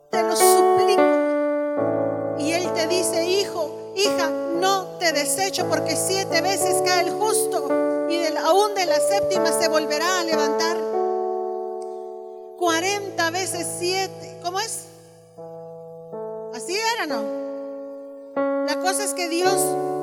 Te 0.09 0.23
lo 0.23 0.35
suplico. 0.35 1.01
Y 2.39 2.51
Él 2.51 2.71
te 2.73 2.87
dice, 2.87 3.25
hijo, 3.25 3.93
hija, 3.95 4.29
no 4.29 4.97
te 4.99 5.13
desecho 5.13 5.67
porque 5.69 5.95
siete 5.95 6.41
veces 6.41 6.81
cae 6.85 7.07
el 7.07 7.11
justo 7.11 7.67
y 8.09 8.17
de 8.17 8.37
aún 8.37 8.75
de 8.75 8.85
la 8.85 8.99
séptima 8.99 9.51
se 9.51 9.69
volverá 9.69 10.19
a 10.19 10.23
levantar. 10.23 10.77
Cuarenta 12.57 13.31
veces 13.31 13.65
siete. 13.79 14.37
¿Cómo 14.43 14.59
es? 14.59 14.85
Así 16.53 16.75
era, 16.95 17.07
¿no? 17.07 17.50
La 18.73 18.79
cosa 18.79 19.03
es 19.03 19.13
que 19.13 19.27
Dios 19.27 19.53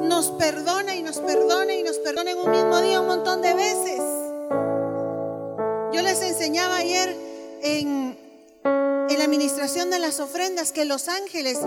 nos 0.03 0.27
perdona 0.33 0.95
y 0.95 1.03
nos 1.03 1.21
perdona 1.21 1.73
y 1.73 1.83
nos 1.83 1.97
perdona 1.97 2.33
en 2.33 2.37
un 2.37 2.51
mismo 2.51 2.79
día 2.83 3.01
un 3.01 3.07
montón 3.07 3.41
de 3.41 3.55
veces. 3.55 3.99
Yo 5.95 6.03
les 6.03 6.21
enseñaba 6.21 6.77
ayer 6.77 7.17
en, 7.63 8.19
en 8.65 9.19
la 9.19 9.25
administración 9.25 9.89
de 9.89 9.99
las 9.99 10.21
ofrendas 10.21 10.73
que 10.73 10.85
los 10.85 11.09
ángeles 11.09 11.59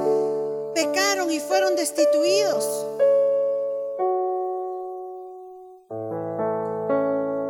pecaron 0.75 1.31
y 1.31 1.39
fueron 1.39 1.75
destituidos. 1.75 2.85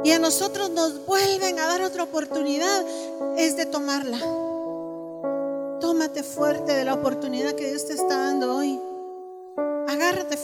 Y 0.05 0.13
a 0.13 0.19
nosotros 0.19 0.69
nos 0.69 1.05
vuelven 1.05 1.59
a 1.59 1.67
dar 1.67 1.81
otra 1.81 2.03
oportunidad, 2.03 2.85
es 3.37 3.57
de 3.57 3.65
tomarla. 3.65 4.17
Tómate 5.81 6.23
fuerte 6.23 6.71
de 6.71 6.85
la 6.85 6.93
oportunidad 6.93 7.51
que 7.51 7.67
Dios 7.67 7.85
te 7.85 7.95
está 7.95 8.17
dando 8.17 8.55
hoy. 8.55 8.79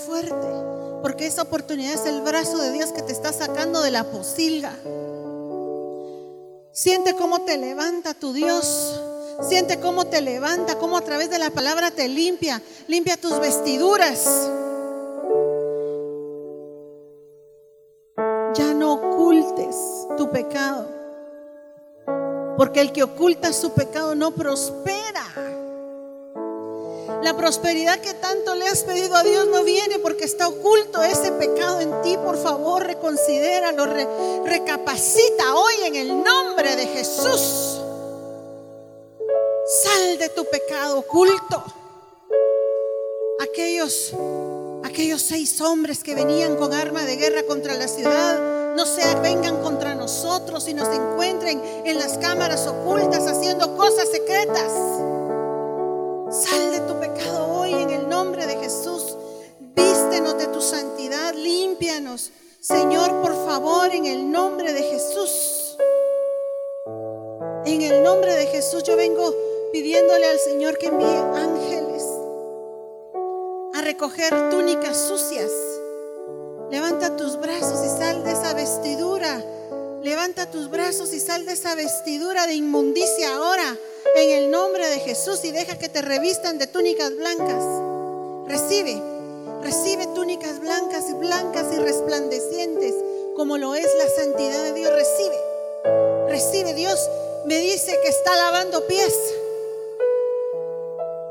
Fuerte, 0.06 0.48
porque 1.02 1.28
esa 1.28 1.42
oportunidad 1.42 1.94
es 1.94 2.06
el 2.06 2.22
brazo 2.22 2.58
de 2.60 2.72
Dios 2.72 2.92
que 2.92 3.02
te 3.02 3.12
está 3.12 3.34
sacando 3.34 3.82
de 3.82 3.92
la 3.92 4.06
posilga. 4.06 4.74
Siente 6.72 7.14
cómo 7.16 7.42
te 7.42 7.58
levanta 7.58 8.14
tu 8.14 8.32
Dios. 8.32 9.02
Siente 9.42 9.80
cómo 9.80 10.06
te 10.08 10.22
levanta, 10.22 10.78
cómo 10.78 10.98
a 10.98 11.02
través 11.02 11.30
de 11.30 11.40
la 11.40 11.50
palabra 11.50 11.92
te 11.92 12.08
limpia, 12.08 12.62
limpia 12.88 13.18
tus 13.18 13.40
vestiduras. 13.40 14.50
Ya 18.54 18.74
no 18.74 18.94
ocultes 18.94 19.76
tu 20.18 20.32
pecado, 20.32 20.88
porque 22.58 22.82
el 22.82 22.92
que 22.94 23.04
oculta 23.04 23.52
su 23.52 23.74
pecado 23.74 24.16
no 24.16 24.32
prospera. 24.32 25.26
La 27.28 27.36
prosperidad 27.36 28.00
que 28.00 28.14
tanto 28.14 28.56
le 28.56 28.70
has 28.70 28.84
pedido 28.84 29.14
a 29.14 29.22
Dios 29.22 29.50
no 29.50 29.66
viene 29.66 30.00
porque 30.00 30.24
está 30.24 30.48
oculto 30.48 31.04
ese 31.04 31.30
pecado 31.34 31.82
en 31.82 32.02
ti. 32.02 32.16
Por 32.16 32.42
favor, 32.42 32.86
reconsidéralo, 32.86 33.86
recapacita 34.46 35.56
hoy 35.58 35.74
en 35.88 35.96
el 35.98 36.24
nombre 36.24 36.78
de 36.78 36.88
Jesús. 36.88 37.82
Sal 39.84 40.18
de 40.20 40.30
tu 40.30 40.46
pecado 40.46 41.00
oculto. 41.00 41.66
Aquellos, 43.42 44.14
aquellos 44.86 45.22
seis 45.22 45.60
hombres 45.60 46.06
que 46.06 46.16
venían 46.16 46.56
con 46.56 46.72
arma 46.72 47.04
de 47.04 47.18
guerra 47.18 47.44
contra 47.44 47.74
la 47.74 47.90
ciudad, 47.90 48.74
no 48.74 48.86
se 48.86 49.16
vengan 49.16 49.62
contra 49.62 49.96
nosotros 49.96 50.66
y 50.70 50.74
nos 50.74 50.88
encuentren 50.96 51.62
en 51.84 52.00
las 52.00 52.18
cámaras 52.20 52.66
ocultas 52.68 53.28
haciendo 53.28 53.76
cosas 53.76 54.08
secretas. 54.10 54.72
Sal 56.30 56.72
de 56.72 56.87
de 58.48 58.56
Jesús. 58.58 59.16
Vístenos 59.60 60.38
de 60.38 60.48
tu 60.48 60.62
santidad, 60.62 61.34
límpianos. 61.34 62.32
Señor, 62.60 63.22
por 63.22 63.34
favor, 63.46 63.92
en 63.94 64.06
el 64.06 64.32
nombre 64.32 64.74
de 64.74 64.82
Jesús. 64.82 65.78
En 67.66 67.82
el 67.82 68.02
nombre 68.02 68.34
de 68.34 68.48
Jesús 68.48 68.84
yo 68.84 68.96
vengo 68.96 69.34
pidiéndole 69.72 70.26
al 70.26 70.40
Señor 70.40 70.78
que 70.78 70.88
envíe 70.88 71.06
ángeles 71.06 72.04
a 73.74 73.82
recoger 73.82 74.50
túnicas 74.50 74.98
sucias. 74.98 75.52
Levanta 76.72 77.16
tus 77.16 77.38
brazos 77.40 77.86
y 77.86 77.90
sal 77.90 78.24
de 78.24 78.32
esa 78.32 78.54
vestidura. 78.54 79.44
Levanta 80.02 80.50
tus 80.50 80.70
brazos 80.70 81.14
y 81.14 81.20
sal 81.20 81.46
de 81.46 81.54
esa 81.54 81.76
vestidura 81.76 82.48
de 82.48 82.54
inmundicia 82.54 83.36
ahora 83.36 83.78
en 84.16 84.30
el 84.32 84.52
nombre 84.52 84.90
de 84.90 85.00
Jesús 85.00 85.44
y 85.44 85.52
deja 85.52 85.78
que 85.78 85.90
te 85.90 86.02
revistan 86.02 86.58
de 86.58 86.68
túnicas 86.68 87.16
blancas. 87.16 87.87
Recibe, 88.48 89.02
recibe 89.62 90.08
túnicas 90.16 90.60
blancas 90.60 91.10
y 91.10 91.14
blancas 91.14 91.66
y 91.74 91.80
resplandecientes 91.80 92.96
como 93.36 93.58
lo 93.58 93.76
es 93.76 93.88
la 93.98 94.10
santidad 94.10 94.64
de 94.64 94.74
Dios. 94.74 94.92
Recibe, 94.92 95.38
recibe. 96.28 96.74
Dios 96.74 96.98
me 97.46 97.60
dice 97.60 98.00
que 98.02 98.08
está 98.10 98.36
lavando 98.36 98.88
pies. 98.88 99.14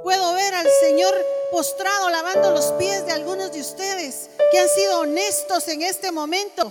Puedo 0.03 0.35
ver 0.35 0.55
al 0.55 0.69
Señor 0.81 1.15
postrado 1.51 2.11
lavando 2.11 2.53
los 2.53 2.67
pies 2.73 3.07
de 3.07 3.13
algunos 3.13 3.51
de 3.51 3.61
ustedes 3.61 4.29
que 4.53 4.59
han 4.59 4.69
sido 4.69 5.01
honestos 5.01 5.67
en 5.69 5.83
este 5.83 6.13
momento, 6.13 6.71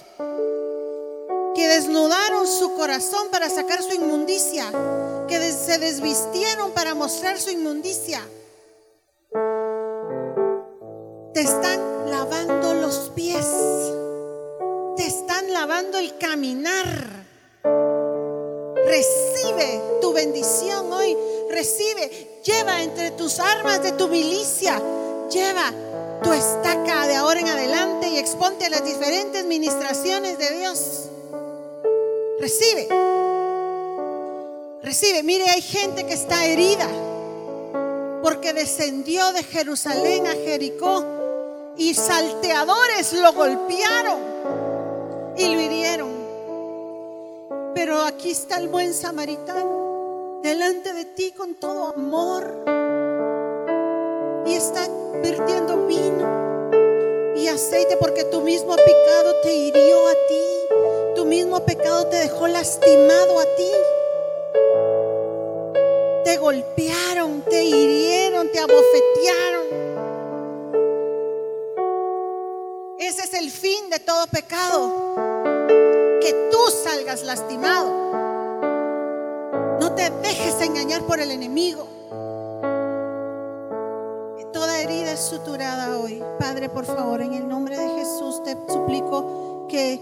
que 1.53 1.67
desnudaron 1.67 2.47
su 2.47 2.75
corazón 2.75 3.29
para 3.29 3.49
sacar 3.49 3.81
su 3.83 3.93
inmundicia, 3.93 4.65
que 5.27 5.51
se 5.51 5.79
desvistieron 5.79 6.71
para 6.71 6.93
mostrar 6.93 7.39
su 7.41 7.49
inmundicia. 7.49 8.21
Te 11.35 11.41
están 11.41 12.09
lavando 12.09 12.75
los 12.75 13.11
pies. 13.13 13.45
Te 14.95 15.05
están 15.05 15.51
lavando 15.51 15.97
el 15.97 16.17
caminar. 16.17 16.85
Recibe 18.85 19.81
tu 19.99 20.13
bendición 20.13 20.93
hoy. 20.93 21.17
Recibe. 21.49 22.39
Lleva 22.41 22.81
entre 22.81 23.11
tus 23.11 23.41
armas 23.41 23.83
de 23.83 23.91
tu 23.91 24.07
milicia. 24.07 24.81
lleva 25.29 25.73
tu 26.23 26.31
estaca 26.31 27.05
de 27.05 27.15
ahora 27.15 27.41
en 27.41 27.49
adelante 27.49 28.07
y 28.07 28.17
exponte 28.17 28.67
a 28.67 28.69
las 28.69 28.85
diferentes 28.85 29.43
ministraciones 29.43 30.37
de 30.37 30.57
Dios. 30.57 31.09
Recibe. 32.39 32.87
Recibe. 34.81 35.21
Mire, 35.23 35.49
hay 35.49 35.61
gente 35.61 36.05
que 36.05 36.13
está 36.13 36.45
herida 36.45 36.87
porque 38.23 38.53
descendió 38.53 39.33
de 39.33 39.43
Jerusalén 39.43 40.27
a 40.27 40.31
Jericó 40.31 41.24
y 41.77 41.93
salteadores 41.93 43.13
lo 43.13 43.33
golpearon 43.33 44.19
y 45.37 45.53
lo 45.53 45.61
hirieron. 45.61 46.09
Pero 47.73 48.01
aquí 48.01 48.31
está 48.31 48.57
el 48.57 48.69
buen 48.69 48.93
samaritano 48.93 50.39
delante 50.41 50.93
de 50.93 51.05
ti 51.05 51.31
con 51.31 51.55
todo 51.55 51.93
amor 51.95 52.63
y 54.45 54.53
está 54.53 54.87
vertiendo 55.21 55.85
vino 55.87 57.33
y 57.35 57.47
aceite 57.47 57.97
porque 57.97 58.23
tu 58.25 58.41
mismo 58.41 58.75
pecado 58.75 59.35
te 59.43 59.53
hirió 59.53 60.07
a 60.07 60.13
ti, 60.13 61.15
tu 61.15 61.25
mismo 61.25 61.65
pecado 61.65 62.07
te 62.07 62.17
dejó 62.17 62.47
lastimado 62.47 63.39
a 63.39 63.45
ti 63.55 63.71
te 66.25 66.37
golpearon, 66.37 67.43
te 67.43 67.63
hirieron, 67.63 68.49
te 68.51 68.57
abofetearon. 68.57 69.84
El 73.45 73.51
fin 73.51 73.91
de 73.91 73.99
todo 73.99 74.25
pecado. 74.27 75.15
Que 76.19 76.49
tú 76.51 76.57
salgas 76.83 77.23
lastimado. 77.23 77.91
No 79.79 79.93
te 79.93 80.09
dejes 80.09 80.59
engañar 80.61 81.03
por 81.03 81.19
el 81.19 81.29
enemigo. 81.29 81.87
Toda 84.51 84.79
herida 84.79 85.11
es 85.11 85.19
suturada 85.19 85.99
hoy. 85.99 86.23
Padre, 86.39 86.69
por 86.69 86.85
favor, 86.85 87.21
en 87.21 87.33
el 87.33 87.47
nombre 87.47 87.77
de 87.77 87.87
Jesús 87.99 88.41
te 88.43 88.57
suplico 88.67 89.67
que 89.69 89.99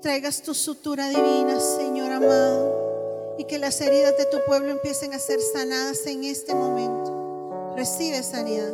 traigas 0.00 0.40
tu 0.40 0.54
sutura 0.54 1.08
divina, 1.08 1.60
Señor 1.60 2.12
amado 2.12 2.88
y 3.36 3.44
que 3.44 3.58
las 3.58 3.80
heridas 3.80 4.16
de 4.16 4.26
tu 4.26 4.38
pueblo 4.46 4.70
empiecen 4.70 5.12
a 5.14 5.18
ser 5.18 5.40
sanadas 5.40 6.06
en 6.06 6.24
este 6.24 6.54
momento. 6.54 7.74
Recibe 7.74 8.22
sanidad. 8.22 8.72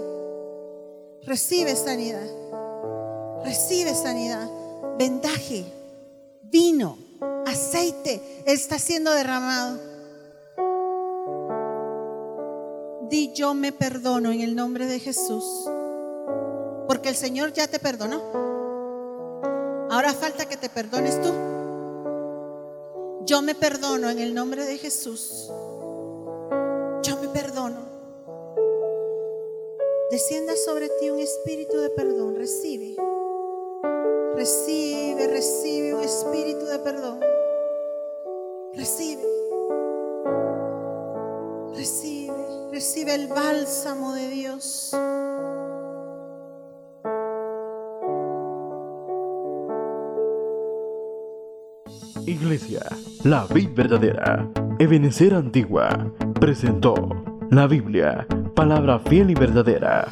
Recibe 1.22 1.74
sanidad. 1.76 2.45
Recibe 3.47 3.94
sanidad. 3.94 4.51
Vendaje, 4.99 5.64
vino, 6.42 6.99
aceite 7.47 8.20
está 8.44 8.76
siendo 8.76 9.12
derramado. 9.12 9.78
Di 13.09 13.32
yo 13.32 13.55
me 13.55 13.70
perdono 13.70 14.32
en 14.32 14.40
el 14.40 14.57
nombre 14.57 14.86
de 14.86 14.99
Jesús. 14.99 15.44
Porque 16.88 17.09
el 17.09 17.14
Señor 17.14 17.53
ya 17.53 17.68
te 17.68 17.78
perdonó. 17.78 18.20
Ahora 19.92 20.12
falta 20.12 20.47
que 20.47 20.57
te 20.57 20.68
perdones 20.68 21.22
tú. 21.22 21.28
Yo 23.26 23.42
me 23.42 23.55
perdono 23.55 24.11
en 24.11 24.18
el 24.18 24.34
nombre 24.34 24.64
de 24.64 24.76
Jesús. 24.76 25.53
Yo 27.05 27.16
me 27.20 27.28
perdono. 27.28 27.78
Descienda 30.11 30.55
sobre 30.57 30.88
ti 30.88 31.11
un 31.11 31.20
espíritu 31.20 31.78
de 31.78 31.90
perdón. 31.90 32.34
Recibe. 32.34 32.97
Recibe, 34.37 35.28
recibe 35.28 35.95
un 35.95 36.03
espíritu 36.03 36.66
de 36.66 36.78
perdón. 36.80 37.20
Recibe. 38.74 39.22
Recibe, 41.74 42.34
recibe 42.70 43.14
el 43.14 43.28
bálsamo 43.28 44.12
de 44.12 44.28
Dios. 44.28 44.95
Iglesia, 52.26 52.82
la 53.24 53.47
vid 53.47 53.70
verdadera, 53.74 54.47
Ebenecer 54.78 55.32
Antigua, 55.32 56.12
presentó 56.39 56.95
la 57.51 57.66
Biblia, 57.66 58.26
palabra 58.55 58.99
fiel 58.99 59.30
y 59.30 59.34
verdadera 59.34 60.07